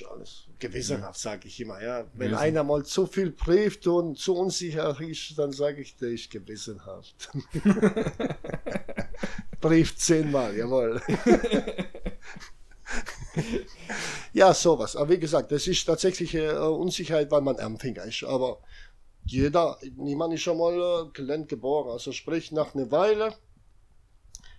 [0.00, 1.82] Ist alles gewissenhaft, sage ich immer.
[1.82, 2.06] Ja.
[2.14, 2.34] Wenn Gewissen.
[2.42, 7.30] einer mal zu viel prüft und zu unsicher ist, dann sage ich, der ist gewissenhaft.
[9.60, 11.02] prüft zehnmal, jawohl.
[14.32, 14.94] ja, sowas.
[14.94, 18.22] Aber wie gesagt, das ist tatsächlich äh, Unsicherheit, weil man Empfänger ist.
[18.24, 18.60] Aber
[19.24, 21.90] jeder, niemand ist schon mal äh, gelernt geboren.
[21.90, 23.34] Also sprich, nach einer Weile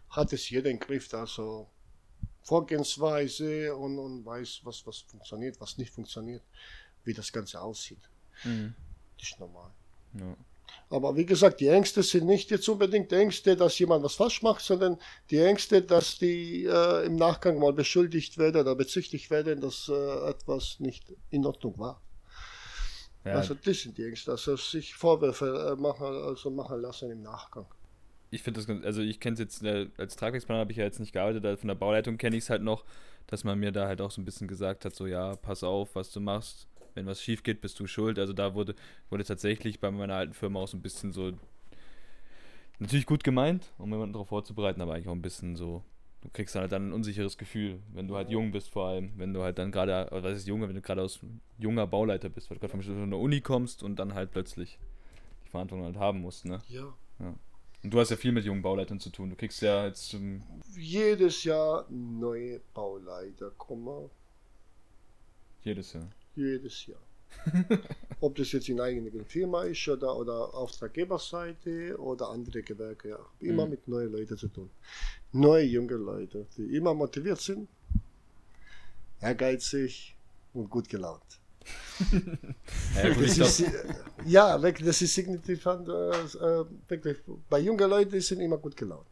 [0.10, 1.14] hat es jeder im Griff.
[1.14, 1.70] Also
[2.50, 6.42] Vorgehensweise und, und weiß, was, was funktioniert, was nicht funktioniert,
[7.04, 8.10] wie das Ganze aussieht.
[8.44, 8.74] Mhm.
[9.20, 9.72] Das ist normal.
[10.14, 10.36] Ja.
[10.90, 14.64] Aber wie gesagt, die Ängste sind nicht jetzt unbedingt Ängste, dass jemand was falsch macht,
[14.64, 14.98] sondern
[15.30, 20.30] die Ängste, dass die äh, im Nachgang mal beschuldigt werden oder bezichtigt werden, dass äh,
[20.30, 22.02] etwas nicht in Ordnung war.
[23.26, 23.34] Ja.
[23.34, 27.68] Also das sind die Ängste, also sich Vorwürfe äh, machen, also machen lassen im Nachgang.
[28.32, 30.84] Ich finde das ganz, also ich kenne es jetzt, äh, als Tragwerksplaner habe ich ja
[30.84, 32.86] jetzt nicht gearbeitet, von der Bauleitung kenne ich es halt noch,
[33.28, 35.96] dass man mir da halt auch so ein bisschen gesagt hat, so ja, pass auf,
[35.96, 38.20] was du machst, wenn was schief geht, bist du schuld.
[38.20, 38.76] Also da wurde,
[39.10, 41.34] wurde tatsächlich bei meiner alten Firma auch so ein bisschen so
[42.80, 45.84] natürlich gut gemeint, um jemanden darauf vorzubereiten, aber eigentlich auch ein bisschen so,
[46.22, 49.34] du kriegst halt dann ein unsicheres Gefühl, wenn du halt jung bist vor allem, wenn
[49.34, 51.20] du halt dann gerade, was ist junge, wenn du gerade aus
[51.58, 54.80] junger Bauleiter bist, weil du gerade von der Uni kommst und dann halt plötzlich
[55.46, 56.62] die Verantwortung halt haben musst, ne?
[56.70, 56.94] Ja.
[57.20, 57.36] ja.
[57.84, 59.30] Und du hast ja viel mit jungen Bauleitern zu tun.
[59.30, 60.14] Du kriegst ja jetzt.
[60.14, 60.44] Ähm
[60.76, 64.10] Jedes Jahr neue Bauleiter kommen.
[65.64, 67.02] Jedes Jahr jedes Jahr.
[68.22, 73.20] Ob das jetzt in eigener Firma ist oder, oder Auftraggeberseite oder andere Gewerke, ja.
[73.40, 73.72] immer mhm.
[73.72, 74.70] mit neuen Leuten zu tun.
[75.32, 77.70] Neue junge Leute, die immer motiviert sind,
[79.22, 80.16] ehrgeizig,
[80.54, 81.39] und gut gelaunt.
[82.96, 83.64] Ja, gut, das ist,
[84.26, 85.88] ja, wirklich, das ist signifikant.
[85.88, 87.18] Äh, äh, wirklich,
[87.50, 89.08] bei jungen Leuten sind immer gut gelaunt.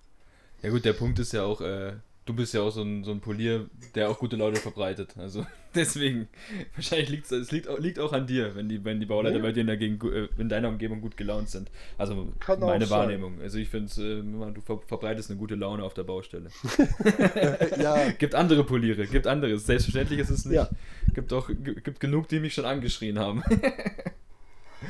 [0.61, 1.93] Ja gut, der Punkt ist ja auch, äh,
[2.27, 5.15] du bist ja auch so ein, so ein Polier, der auch gute Laune verbreitet.
[5.17, 6.27] Also deswegen,
[6.75, 9.41] wahrscheinlich liegt es liegt, liegt auch an dir, wenn die, wenn die Bauleiter ja.
[9.41, 11.71] bei dir in, dagegen, äh, in deiner Umgebung gut gelaunt sind.
[11.97, 13.35] Also Kann meine Wahrnehmung.
[13.35, 13.43] Sein.
[13.43, 16.49] Also ich finde, äh, du ver verbreitest eine gute Laune auf der Baustelle.
[17.79, 18.11] ja.
[18.11, 19.65] Gibt andere Poliere, gibt anderes.
[19.65, 20.55] Selbstverständlich ist es nicht.
[20.55, 20.69] Ja.
[21.13, 23.43] Gibt auch gibt genug, die mich schon angeschrien haben.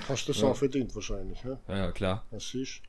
[0.09, 0.47] Hast du das ja.
[0.49, 1.59] auch verdient wahrscheinlich, ja?
[1.69, 2.25] Ja, klar.
[2.31, 2.81] Das ist.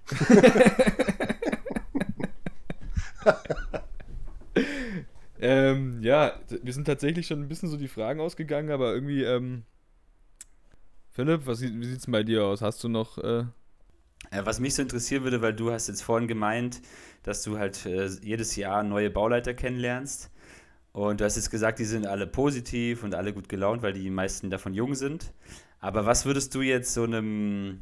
[5.41, 9.65] Ähm, ja, wir sind tatsächlich schon ein bisschen so die Fragen ausgegangen, aber irgendwie, ähm,
[11.11, 12.63] Philipp, was, wie sieht es bei dir aus?
[12.63, 13.19] Hast du noch.
[13.19, 13.45] Äh
[14.31, 16.81] was mich so interessieren würde, weil du hast jetzt vorhin gemeint,
[17.23, 20.31] dass du halt äh, jedes Jahr neue Bauleiter kennenlernst.
[20.93, 24.11] Und du hast jetzt gesagt, die sind alle positiv und alle gut gelaunt, weil die
[24.11, 25.33] meisten davon jung sind.
[25.81, 27.81] Aber was würdest du jetzt so einem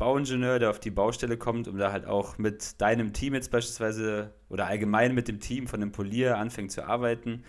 [0.00, 4.32] Bauingenieur, der auf die Baustelle kommt, um da halt auch mit deinem Team jetzt beispielsweise
[4.48, 7.44] oder allgemein mit dem Team von dem Polier anfängt zu arbeiten.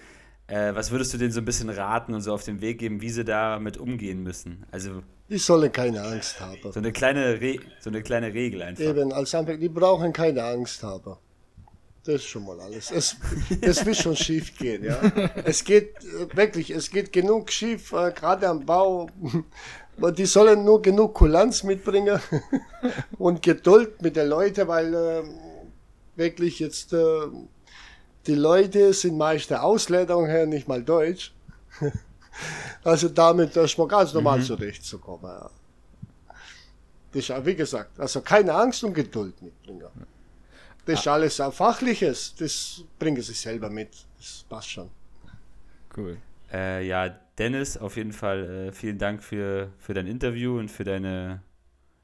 [0.47, 3.01] Äh, was würdest du denen so ein bisschen raten und so auf den Weg geben,
[3.01, 4.65] wie sie damit umgehen müssen?
[4.69, 6.59] Also die sollen keine Angst haben.
[6.73, 8.83] So eine kleine, Re so eine kleine Regel einfach.
[8.83, 11.15] Eben, als Anfang, die brauchen keine Angst haben.
[12.03, 12.91] Das ist schon mal alles.
[12.91, 13.15] Es,
[13.61, 14.99] es wird schon schief gehen, ja.
[15.45, 19.07] Es geht äh, wirklich, es geht genug schief, äh, gerade am Bau.
[20.09, 22.19] Die sollen nur genug Kulanz mitbringen
[23.19, 25.23] und Geduld mit den Leuten, weil äh,
[26.15, 27.27] wirklich jetzt äh,
[28.25, 31.33] die Leute sind meist der Ausländer her nicht mal Deutsch.
[32.83, 34.43] also damit ist man ganz normal mhm.
[34.43, 35.31] zurechtzukommen.
[35.31, 35.49] Ja.
[37.13, 39.87] Das ist wie gesagt, also keine Angst und Geduld mitbringen.
[40.85, 41.13] Das ist ah.
[41.13, 43.89] alles auch Fachliches, das bringen sie selber mit.
[44.17, 44.89] Das passt schon.
[45.95, 46.17] Cool.
[46.51, 50.84] Äh, ja, Dennis, auf jeden Fall äh, vielen Dank für, für dein Interview und für,
[50.84, 51.41] deine,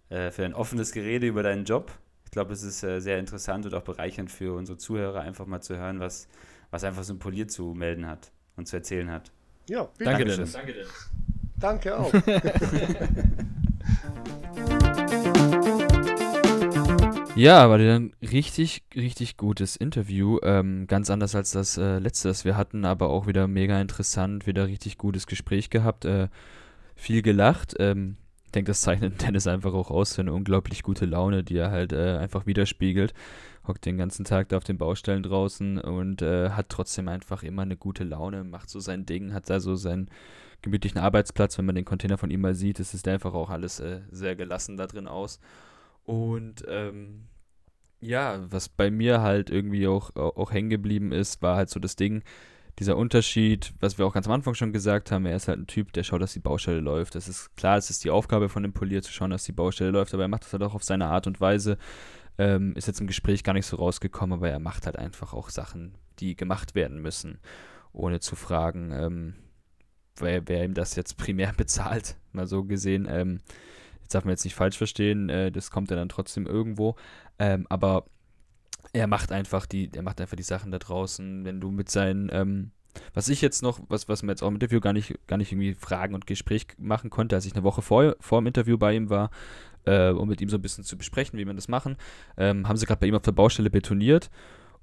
[0.10, 1.92] äh, für dein offenes Gerede über deinen Job.
[2.26, 5.62] Ich glaube, es ist äh, sehr interessant und auch bereichernd für unsere Zuhörer, einfach mal
[5.62, 6.28] zu hören, was,
[6.72, 9.32] was einfach so ein Polier zu melden hat und zu erzählen hat.
[9.70, 9.90] Ja.
[10.00, 10.54] Danke, Dennis.
[10.54, 11.10] Danke, Dennis.
[11.58, 12.14] Danke auch.
[17.38, 20.40] Ja, war ein richtig, richtig gutes Interview.
[20.42, 24.48] Ähm, ganz anders als das äh, letzte, das wir hatten, aber auch wieder mega interessant,
[24.48, 26.30] wieder richtig gutes Gespräch gehabt, äh,
[26.96, 27.76] viel gelacht.
[27.78, 31.58] Ähm, ich denke, das zeichnet Dennis einfach auch aus, für eine unglaublich gute Laune, die
[31.58, 33.14] er halt äh, einfach widerspiegelt.
[33.68, 37.62] Hockt den ganzen Tag da auf den Baustellen draußen und äh, hat trotzdem einfach immer
[37.62, 40.10] eine gute Laune, macht so sein Ding, hat da so seinen
[40.64, 41.56] gemütlichen Arbeitsplatz.
[41.60, 44.36] Wenn man den Container von ihm mal sieht, ist es einfach auch alles äh, sehr
[44.36, 45.40] gelassen da drin aus.
[46.08, 47.28] Und ähm,
[48.00, 51.98] ja, was bei mir halt irgendwie auch, auch hängen geblieben ist, war halt so das
[51.98, 52.24] Ding,
[52.80, 55.68] dieser Unterschied, was wir auch ganz am Anfang schon gesagt haben, er ist halt ein
[55.68, 57.16] Typ, der schaut, dass die Baustelle läuft.
[57.16, 59.92] Das ist klar, es ist die Aufgabe von dem Polier zu schauen, dass die Baustelle
[59.92, 61.78] läuft, aber er macht das halt auch auf seine Art und Weise.
[62.38, 65.50] Ähm, ist jetzt im Gespräch gar nicht so rausgekommen, aber er macht halt einfach auch
[65.50, 67.40] Sachen, die gemacht werden müssen,
[67.92, 69.34] ohne zu fragen, ähm,
[70.16, 73.08] wer, wer ihm das jetzt primär bezahlt, mal so gesehen.
[73.10, 73.40] Ähm,
[74.08, 76.96] Jetzt darf man jetzt nicht falsch verstehen, äh, das kommt ja dann trotzdem irgendwo.
[77.40, 78.06] Ähm, aber
[78.94, 82.30] er macht einfach die, er macht einfach die Sachen da draußen, wenn du mit seinen,
[82.32, 82.72] ähm,
[83.14, 85.52] was ich jetzt noch, was, was man jetzt auch im Interview gar nicht, gar nicht
[85.52, 88.96] irgendwie Fragen und Gespräch machen konnte, als ich eine Woche vor, vor dem Interview bei
[88.96, 89.30] ihm war,
[89.84, 91.98] äh, um mit ihm so ein bisschen zu besprechen, wie wir das machen,
[92.38, 94.30] ähm, haben sie gerade bei ihm auf der Baustelle betoniert.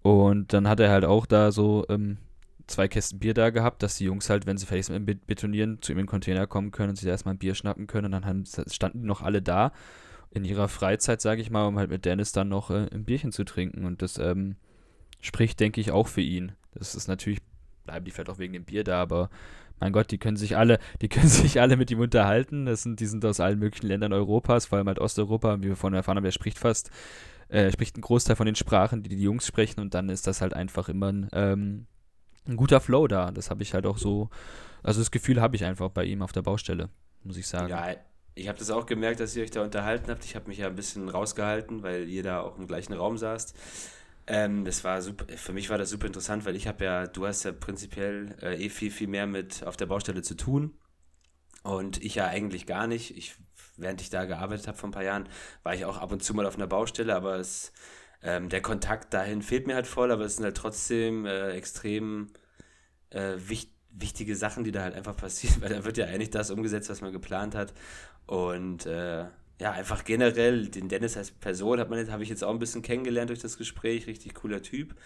[0.02, 2.18] Und dann hat er halt auch da so ähm,
[2.66, 5.80] zwei Kästen Bier da gehabt, dass die Jungs halt, wenn sie fertig sind mit Betonieren,
[5.82, 8.14] zu ihm in den Container kommen können und sich erstmal ein Bier schnappen können.
[8.14, 9.72] Und dann standen die noch alle da
[10.30, 13.32] in ihrer Freizeit, sage ich mal, um halt mit Dennis dann noch äh, ein Bierchen
[13.32, 13.84] zu trinken.
[13.84, 14.56] Und das ähm,
[15.20, 16.52] spricht, denke ich, auch für ihn.
[16.74, 17.40] Das ist natürlich,
[17.84, 19.30] bleiben die vielleicht auch wegen dem Bier da, aber
[19.80, 22.66] mein Gott, die können sich alle, die können sich alle mit ihm unterhalten.
[22.66, 25.76] Das sind, die sind aus allen möglichen Ländern Europas, vor allem halt Osteuropa, wie wir
[25.76, 26.90] vorhin erfahren haben, er spricht fast,
[27.48, 30.40] äh, spricht einen Großteil von den Sprachen, die die Jungs sprechen und dann ist das
[30.40, 31.86] halt einfach immer ein ähm,
[32.46, 33.30] ein guter Flow da.
[33.30, 34.30] Das habe ich halt auch so,
[34.82, 36.88] also das Gefühl habe ich einfach bei ihm auf der Baustelle,
[37.22, 37.68] muss ich sagen.
[37.68, 37.94] Ja,
[38.34, 40.24] ich habe das auch gemerkt, dass ihr euch da unterhalten habt.
[40.24, 43.54] Ich habe mich ja ein bisschen rausgehalten, weil ihr da auch im gleichen Raum saßt.
[44.26, 47.26] Ähm, das war super, für mich war das super interessant, weil ich habe ja, du
[47.26, 50.74] hast ja prinzipiell äh, eh viel, viel mehr mit auf der Baustelle zu tun.
[51.62, 53.16] Und ich ja eigentlich gar nicht.
[53.16, 53.36] Ich,
[53.76, 55.28] während ich da gearbeitet habe vor ein paar Jahren,
[55.62, 57.72] war ich auch ab und zu mal auf einer Baustelle, aber es
[58.24, 62.30] ähm, der Kontakt dahin fehlt mir halt voll, aber es sind halt trotzdem äh, extrem
[63.10, 66.50] äh, wich wichtige Sachen, die da halt einfach passieren, weil da wird ja eigentlich das
[66.50, 67.72] umgesetzt, was man geplant hat.
[68.26, 69.26] Und äh,
[69.60, 72.82] ja, einfach generell, den Dennis als Person hat man habe ich jetzt auch ein bisschen
[72.82, 74.96] kennengelernt durch das Gespräch, richtig cooler Typ.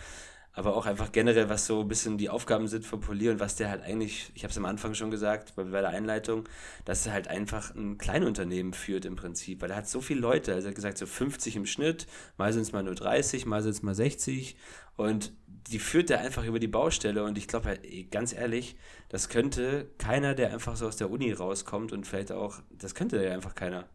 [0.58, 3.54] Aber auch einfach generell, was so ein bisschen die Aufgaben sind von Polier und was
[3.54, 6.48] der halt eigentlich, ich habe es am Anfang schon gesagt, bei, bei der Einleitung,
[6.84, 10.52] dass er halt einfach ein Kleinunternehmen führt im Prinzip, weil er hat so viele Leute,
[10.52, 13.62] also er hat gesagt so 50 im Schnitt, mal sind es mal nur 30, mal
[13.62, 14.56] sind es mal 60
[14.96, 18.76] und die führt er einfach über die Baustelle und ich glaube halt, ganz ehrlich,
[19.10, 23.22] das könnte keiner, der einfach so aus der Uni rauskommt und vielleicht auch, das könnte
[23.22, 23.88] ja einfach keiner.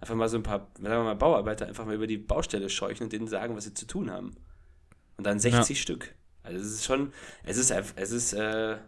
[0.00, 3.04] Einfach mal so ein paar, sagen wir mal, Bauarbeiter einfach mal über die Baustelle scheuchen
[3.04, 4.34] und denen sagen, was sie zu tun haben.
[5.20, 5.82] Und dann 60 ja.
[5.82, 6.14] Stück.
[6.42, 7.12] Also es ist schon,
[7.44, 8.78] es ist, es ist äh,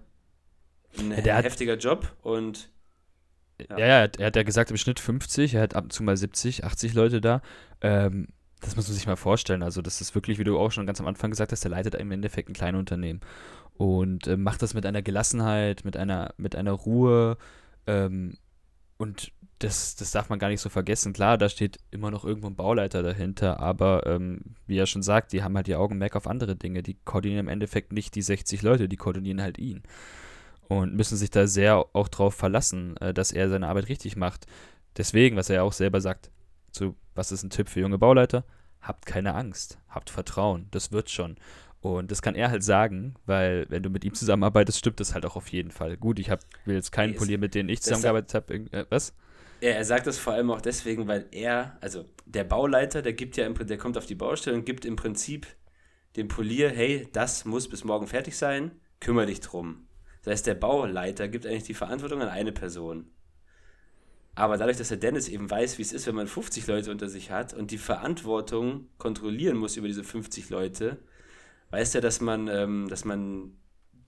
[0.98, 2.70] ein ja, heftiger hat, Job und
[3.60, 3.76] ja.
[3.76, 6.16] ja, ja, er hat ja gesagt im Schnitt 50, er hat ab und zu mal
[6.16, 7.42] 70, 80 Leute da.
[7.82, 8.28] Ähm,
[8.62, 9.62] das muss man sich mal vorstellen.
[9.62, 11.96] Also, das ist wirklich, wie du auch schon ganz am Anfang gesagt hast, der leitet
[11.96, 13.20] im Endeffekt ein kleines Unternehmen
[13.76, 17.36] und äh, macht das mit einer Gelassenheit, mit einer, mit einer Ruhe.
[17.86, 18.38] Ähm,
[18.96, 19.32] und
[19.62, 21.12] das, das darf man gar nicht so vergessen.
[21.12, 25.32] Klar, da steht immer noch irgendwo ein Bauleiter dahinter, aber ähm, wie er schon sagt,
[25.32, 26.82] die haben halt ihr Augenmerk auf andere Dinge.
[26.82, 29.82] Die koordinieren im Endeffekt nicht die 60 Leute, die koordinieren halt ihn.
[30.68, 34.46] Und müssen sich da sehr auch drauf verlassen, äh, dass er seine Arbeit richtig macht.
[34.96, 36.30] Deswegen, was er ja auch selber sagt,
[36.72, 38.44] zu, was ist ein Tipp für junge Bauleiter?
[38.80, 41.36] Habt keine Angst, habt Vertrauen, das wird schon.
[41.80, 45.26] Und das kann er halt sagen, weil wenn du mit ihm zusammenarbeitest, stimmt das halt
[45.26, 45.96] auch auf jeden Fall.
[45.96, 48.54] Gut, ich hab, will jetzt keinen polieren, mit denen ich zusammengearbeitet habe.
[48.72, 49.14] Äh, was?
[49.62, 53.36] Er, er sagt das vor allem auch deswegen, weil er, also der Bauleiter, der gibt
[53.36, 55.46] ja im, der kommt auf die Baustelle und gibt im Prinzip
[56.16, 59.86] dem Polier, hey, das muss bis morgen fertig sein, kümmere dich drum.
[60.24, 63.06] Das heißt, der Bauleiter gibt eigentlich die Verantwortung an eine Person.
[64.34, 67.08] Aber dadurch, dass der Dennis eben weiß, wie es ist, wenn man 50 Leute unter
[67.08, 70.98] sich hat und die Verantwortung kontrollieren muss über diese 50 Leute,
[71.70, 73.56] weiß er, dass man, ähm, dass man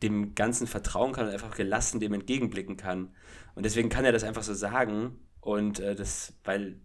[0.03, 3.15] dem Ganzen vertrauen kann und einfach gelassen dem entgegenblicken kann.
[3.55, 6.77] Und deswegen kann er das einfach so sagen, und äh, das, weil,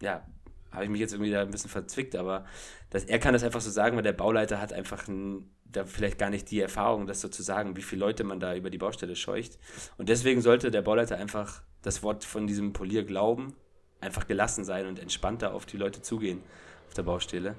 [0.00, 0.26] ja,
[0.72, 2.46] habe ich mich jetzt irgendwie da ein bisschen verzwickt, aber
[2.90, 6.18] das, er kann das einfach so sagen, weil der Bauleiter hat einfach ein, da vielleicht
[6.18, 8.78] gar nicht die Erfahrung, das so zu sagen, wie viele Leute man da über die
[8.78, 9.58] Baustelle scheucht.
[9.98, 13.54] Und deswegen sollte der Bauleiter einfach das Wort von diesem Polier glauben,
[14.00, 16.40] einfach gelassen sein und entspannter auf die Leute zugehen
[16.86, 17.56] auf der Baustelle.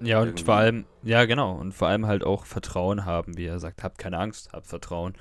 [0.00, 0.44] Ja, und Irgendwie.
[0.44, 3.98] vor allem, ja, genau, und vor allem halt auch Vertrauen haben, wie er sagt, habt
[3.98, 5.14] keine Angst, habt Vertrauen.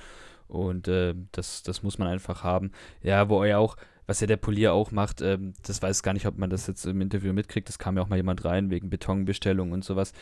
[0.47, 2.71] Und äh, das, das muss man einfach haben.
[3.01, 3.75] Ja, wo er auch,
[4.07, 6.85] was ja der Polier auch macht, ähm, das weiß gar nicht, ob man das jetzt
[6.85, 10.13] im Interview mitkriegt, das kam ja auch mal jemand rein wegen Betonbestellung und sowas.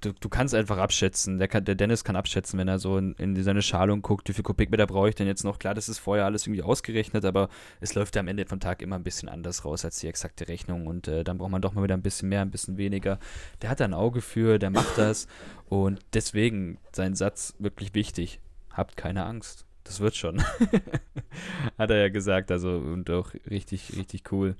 [0.00, 3.14] Du, du kannst einfach abschätzen, der, kann, der Dennis kann abschätzen, wenn er so in,
[3.18, 5.60] in seine Schalung guckt, wie viel Kubikmeter brauche ich denn jetzt noch?
[5.60, 7.48] Klar, das ist vorher alles irgendwie ausgerechnet, aber
[7.80, 10.48] es läuft ja am Ende vom Tag immer ein bisschen anders raus als die exakte
[10.48, 13.20] Rechnung und äh, dann braucht man doch mal wieder ein bisschen mehr, ein bisschen weniger.
[13.62, 15.28] Der hat da ein Auge für, der macht das
[15.68, 18.40] und deswegen sein Satz wirklich wichtig.
[18.72, 20.42] Habt keine Angst das wird schon.
[21.78, 24.56] Hat er ja gesagt, also und auch richtig, richtig cool.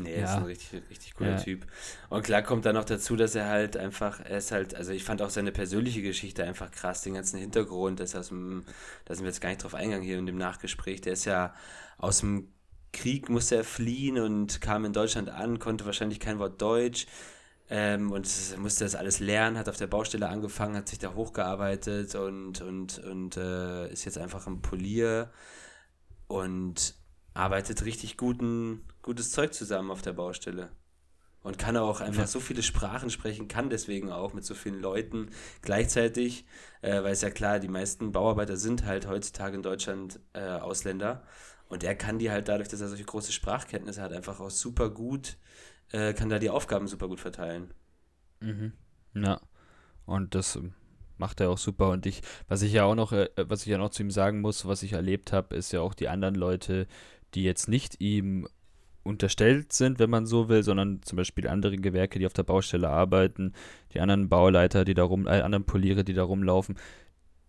[0.00, 0.24] Nee, er ja.
[0.24, 1.40] ist ein richtig, richtig cooler ja.
[1.40, 1.66] Typ.
[2.08, 5.04] Und klar kommt dann noch dazu, dass er halt einfach, er ist halt, also ich
[5.04, 8.64] fand auch seine persönliche Geschichte einfach krass, den ganzen Hintergrund, das aus dem,
[9.04, 11.54] da sind wir jetzt gar nicht drauf eingegangen hier in dem Nachgespräch, der ist ja
[11.98, 12.48] aus dem
[12.92, 17.06] Krieg musste er fliehen und kam in Deutschland an, konnte wahrscheinlich kein Wort Deutsch,
[17.70, 18.26] ähm, und
[18.58, 22.98] musste das alles lernen, hat auf der Baustelle angefangen, hat sich da hochgearbeitet und, und,
[22.98, 25.30] und äh, ist jetzt einfach ein Polier
[26.28, 26.94] und
[27.34, 30.70] arbeitet richtig guten, gutes Zeug zusammen auf der Baustelle.
[31.42, 32.26] Und kann auch einfach ja.
[32.26, 35.30] so viele Sprachen sprechen, kann deswegen auch mit so vielen Leuten
[35.62, 36.44] gleichzeitig,
[36.82, 41.22] äh, weil es ja klar, die meisten Bauarbeiter sind halt heutzutage in Deutschland äh, Ausländer.
[41.68, 44.90] Und er kann die halt dadurch, dass er solche große Sprachkenntnisse hat, einfach auch super
[44.90, 45.36] gut
[45.92, 47.72] äh, kann da die Aufgaben super gut verteilen.
[48.40, 48.72] Mhm.
[49.14, 49.40] Ja.
[50.06, 50.72] Und das ähm,
[51.18, 51.90] macht er auch super.
[51.90, 54.40] Und ich, was ich ja auch noch, äh, was ich ja noch zu ihm sagen
[54.40, 56.86] muss, was ich erlebt habe, ist ja auch die anderen Leute,
[57.34, 58.48] die jetzt nicht ihm
[59.02, 62.88] unterstellt sind, wenn man so will, sondern zum Beispiel andere Gewerke, die auf der Baustelle
[62.88, 63.54] arbeiten,
[63.94, 66.76] die anderen Bauleiter, die da rum, äh, anderen Poliere, die da rumlaufen,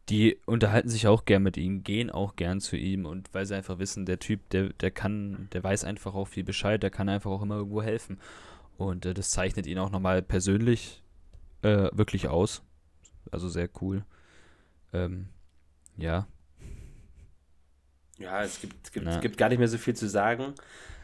[0.10, 3.56] die unterhalten sich auch gern mit ihm, gehen auch gern zu ihm und weil sie
[3.56, 7.10] einfach wissen, der Typ, der, der kann, der weiß einfach auch viel Bescheid, der kann
[7.10, 8.20] einfach auch immer irgendwo helfen.
[8.78, 11.04] Und äh, das zeichnet ihn auch nochmal persönlich
[11.62, 12.64] äh, wirklich aus.
[13.30, 14.04] Also sehr cool.
[14.94, 15.30] Ähm,
[15.98, 16.28] ja.
[18.18, 20.56] Ja, es gibt, es gibt, es gibt gar nicht mehr so viel zu sagen.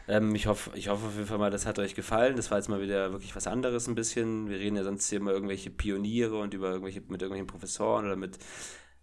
[0.08, 2.36] Ähm, ich, hoffe, ich hoffe auf jeden Fall mal, das hat euch gefallen.
[2.36, 4.48] Das war jetzt mal wieder wirklich was anderes ein bisschen.
[4.48, 8.16] Wir reden ja sonst hier immer irgendwelche Pioniere und über irgendwelche, mit irgendwelchen Professoren oder
[8.16, 8.38] mit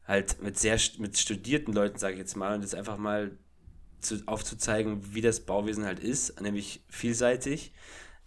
[0.06, 3.38] halt mit sehr mit studierten Leuten, sage ich jetzt mal, und jetzt einfach mal
[3.99, 7.74] zu, aufzuzeigen, wie das Bauwesen halt ist, nämlich vielseitig.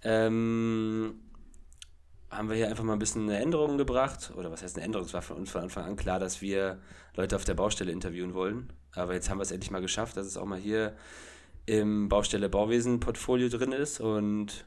[0.03, 1.21] Ähm,
[2.31, 4.33] haben wir hier einfach mal ein bisschen eine Änderung gebracht.
[4.37, 5.07] Oder was heißt eine Änderung?
[5.07, 6.81] Es war von uns von Anfang an klar, dass wir
[7.15, 8.73] Leute auf der Baustelle interviewen wollen.
[8.95, 10.97] Aber jetzt haben wir es endlich mal geschafft, dass es auch mal hier
[11.67, 14.01] im Baustelle Bauwesen Portfolio drin ist.
[14.01, 14.67] Und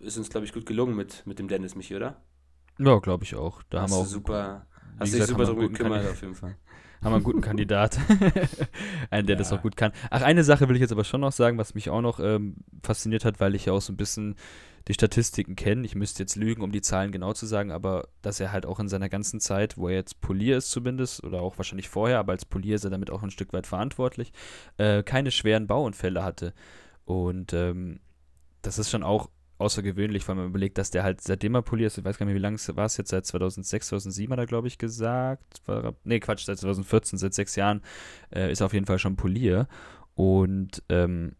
[0.00, 2.22] ist uns, glaube ich, gut gelungen mit, mit dem Dennis Michi, oder?
[2.78, 3.62] Ja, glaube ich auch.
[3.64, 4.66] Da hast haben wir auch super,
[4.98, 6.56] hast dich super guten gekümmert Kandi- auf jeden Fall.
[7.02, 7.98] haben wir einen guten Kandidat.
[9.10, 9.56] einen, der das Ja.
[9.58, 9.92] auch gut kann.
[10.10, 12.56] Ach, eine Sache will ich jetzt aber schon noch sagen, was mich auch noch ähm,
[12.82, 14.36] fasziniert hat, weil ich ja auch so ein bisschen
[14.88, 15.84] die Statistiken kenne.
[15.84, 18.80] Ich müsste jetzt lügen, um die Zahlen genau zu sagen, aber dass er halt auch
[18.80, 22.32] in seiner ganzen Zeit, wo er jetzt Polier ist zumindest, oder auch wahrscheinlich vorher, aber
[22.32, 24.32] als Polier ist er damit auch ein Stück weit verantwortlich,
[24.78, 26.52] äh, keine schweren Bauunfälle hatte.
[27.06, 28.00] Und ähm,
[28.62, 29.28] das ist schon auch
[29.64, 32.34] außergewöhnlich, weil man überlegt, dass der halt seitdem er Polier ist, ich weiß gar nicht,
[32.34, 35.62] wie lange war es jetzt, seit 2006, 2007 hat er, glaube ich, gesagt.
[35.66, 37.82] War nee, Quatsch, seit 2014, seit sechs Jahren
[38.34, 39.66] äh, ist er auf jeden Fall schon Polier.
[40.14, 41.34] Und ähm,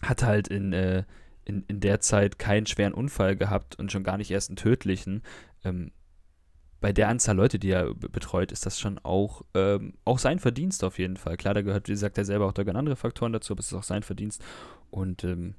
[0.00, 1.04] hat halt in, äh,
[1.44, 5.22] in, in der Zeit keinen schweren Unfall gehabt und schon gar nicht erst einen tödlichen.
[5.64, 5.92] Ähm,
[6.80, 10.38] bei der Anzahl Leute, die er be- betreut, ist das schon auch, ähm, auch sein
[10.40, 11.36] Verdienst auf jeden Fall.
[11.36, 13.66] Klar, da gehört, wie gesagt, er selber auch da gehören andere Faktoren dazu, aber es
[13.66, 14.42] ist auch sein Verdienst.
[14.90, 15.54] Und ähm,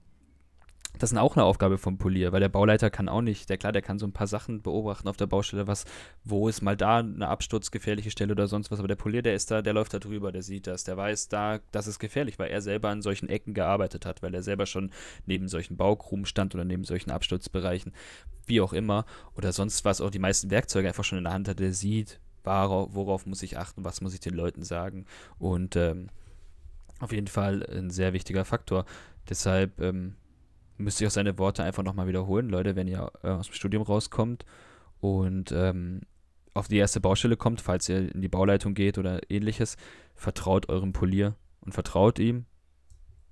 [1.00, 3.72] das ist auch eine Aufgabe vom Polier, weil der Bauleiter kann auch nicht, der klar,
[3.72, 5.86] der kann so ein paar Sachen beobachten auf der Baustelle, was,
[6.24, 9.50] wo ist mal da eine absturzgefährliche Stelle oder sonst was, aber der Polier, der ist
[9.50, 12.52] da, der läuft da drüber, der sieht das, der weiß da, das ist gefährlich, weil
[12.52, 14.92] er selber an solchen Ecken gearbeitet hat, weil er selber schon
[15.26, 17.92] neben solchen Baugruben stand oder neben solchen Absturzbereichen,
[18.46, 21.48] wie auch immer, oder sonst was, auch die meisten Werkzeuge einfach schon in der Hand
[21.48, 25.06] hat, der sieht, worauf, muss ich achten, was muss ich den Leuten sagen
[25.40, 26.10] und ähm,
[27.00, 28.86] auf jeden Fall ein sehr wichtiger Faktor.
[29.30, 30.16] Deshalb ähm,
[30.78, 33.84] müsste ich auch seine Worte einfach nochmal wiederholen, Leute, wenn ihr äh, aus dem Studium
[33.84, 34.46] rauskommt
[35.00, 36.02] und ähm,
[36.54, 39.76] auf die erste Baustelle kommt, falls ihr in die Bauleitung geht oder ähnliches,
[40.16, 42.46] vertraut eurem Polier und vertraut ihm,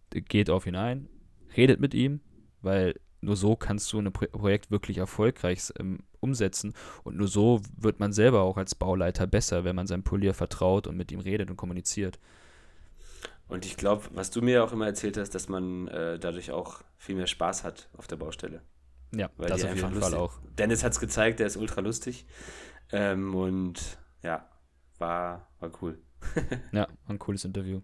[0.09, 1.07] geht auf ihn ein,
[1.55, 2.21] redet mit ihm,
[2.61, 6.73] weil nur so kannst du ein Pro Projekt wirklich erfolgreich ähm, umsetzen.
[7.03, 10.87] Und nur so wird man selber auch als Bauleiter besser, wenn man seinem Polier vertraut
[10.87, 12.19] und mit ihm redet und kommuniziert.
[13.51, 16.81] Und ich glaube, was du mir auch immer erzählt hast, dass man äh, dadurch auch
[16.97, 18.61] viel mehr Spaß hat auf der Baustelle.
[19.13, 20.39] Ja, Weil das auf jeden Fall lustig- auch.
[20.57, 22.25] Dennis hat es gezeigt, der ist ultra lustig.
[22.93, 24.47] Ähm, und ja,
[24.99, 25.99] war, war cool.
[26.71, 27.81] Ja, war ein cooles Interview.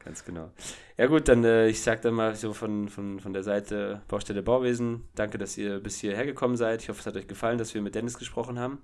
[0.00, 0.50] Ganz genau.
[0.96, 4.42] Ja gut, dann äh, ich sag dann mal so von, von, von der Seite Baustelle
[4.42, 6.82] Bauwesen, danke, dass ihr bis hierher gekommen seid.
[6.82, 8.82] Ich hoffe, es hat euch gefallen, dass wir mit Dennis gesprochen haben.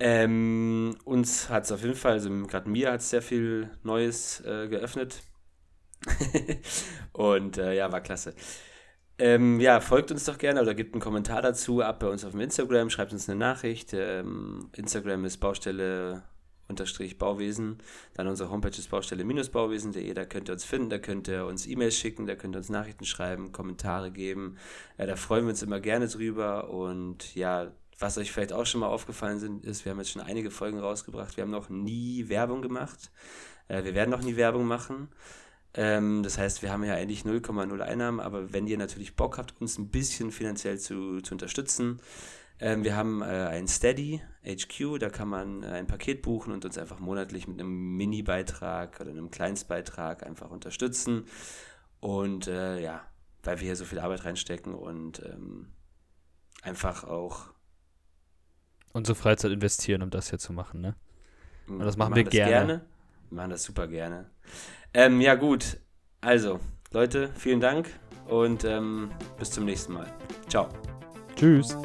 [0.00, 4.40] Ähm, uns hat es auf jeden Fall, also gerade mir hat es sehr viel Neues
[4.40, 5.22] äh, geöffnet.
[7.12, 8.34] Und äh, ja, war klasse.
[9.18, 12.30] Ähm, ja, folgt uns doch gerne oder gebt einen Kommentar dazu ab bei uns auf
[12.32, 13.92] dem Instagram, schreibt uns eine Nachricht.
[13.92, 16.22] Ähm, Instagram ist Baustelle
[16.68, 17.78] unterstrich Bauwesen.
[18.14, 20.14] Dann unsere Homepage ist baustelle-bauwesen.de.
[20.14, 22.68] Da könnt ihr uns finden, da könnt ihr uns E-Mails schicken, da könnt ihr uns
[22.68, 24.56] Nachrichten schreiben, Kommentare geben.
[24.98, 26.70] Ja, da freuen wir uns immer gerne drüber.
[26.70, 30.22] Und ja, was euch vielleicht auch schon mal aufgefallen sind, ist, wir haben jetzt schon
[30.22, 31.36] einige Folgen rausgebracht.
[31.36, 33.10] Wir haben noch nie Werbung gemacht.
[33.68, 35.08] Äh, wir werden noch nie Werbung machen.
[35.74, 39.60] Ähm, das heißt, wir haben ja eigentlich 0,0 Einnahmen, aber wenn ihr natürlich Bock habt,
[39.60, 42.00] uns ein bisschen finanziell zu, zu unterstützen,
[42.60, 46.64] ähm, wir haben äh, ein Steady HQ, da kann man äh, ein Paket buchen und
[46.64, 51.26] uns einfach monatlich mit einem Mini-Beitrag oder einem Kleinstbeitrag einfach unterstützen.
[52.00, 53.04] Und äh, ja,
[53.42, 55.68] weil wir hier so viel Arbeit reinstecken und ähm,
[56.62, 57.50] einfach auch.
[58.98, 60.96] Unsere Freizeit investieren, um das hier zu machen, ne?
[61.68, 62.82] Und das machen wir gerne.
[63.30, 64.26] Wir machen das super gerne.
[64.92, 65.78] Ähm, ja, gut.
[66.20, 66.58] Also,
[66.90, 67.88] Leute, vielen Dank
[68.26, 70.06] und ähm, bis zum nächsten Mal.
[70.48, 70.68] Ciao.
[71.36, 71.76] Tschüss.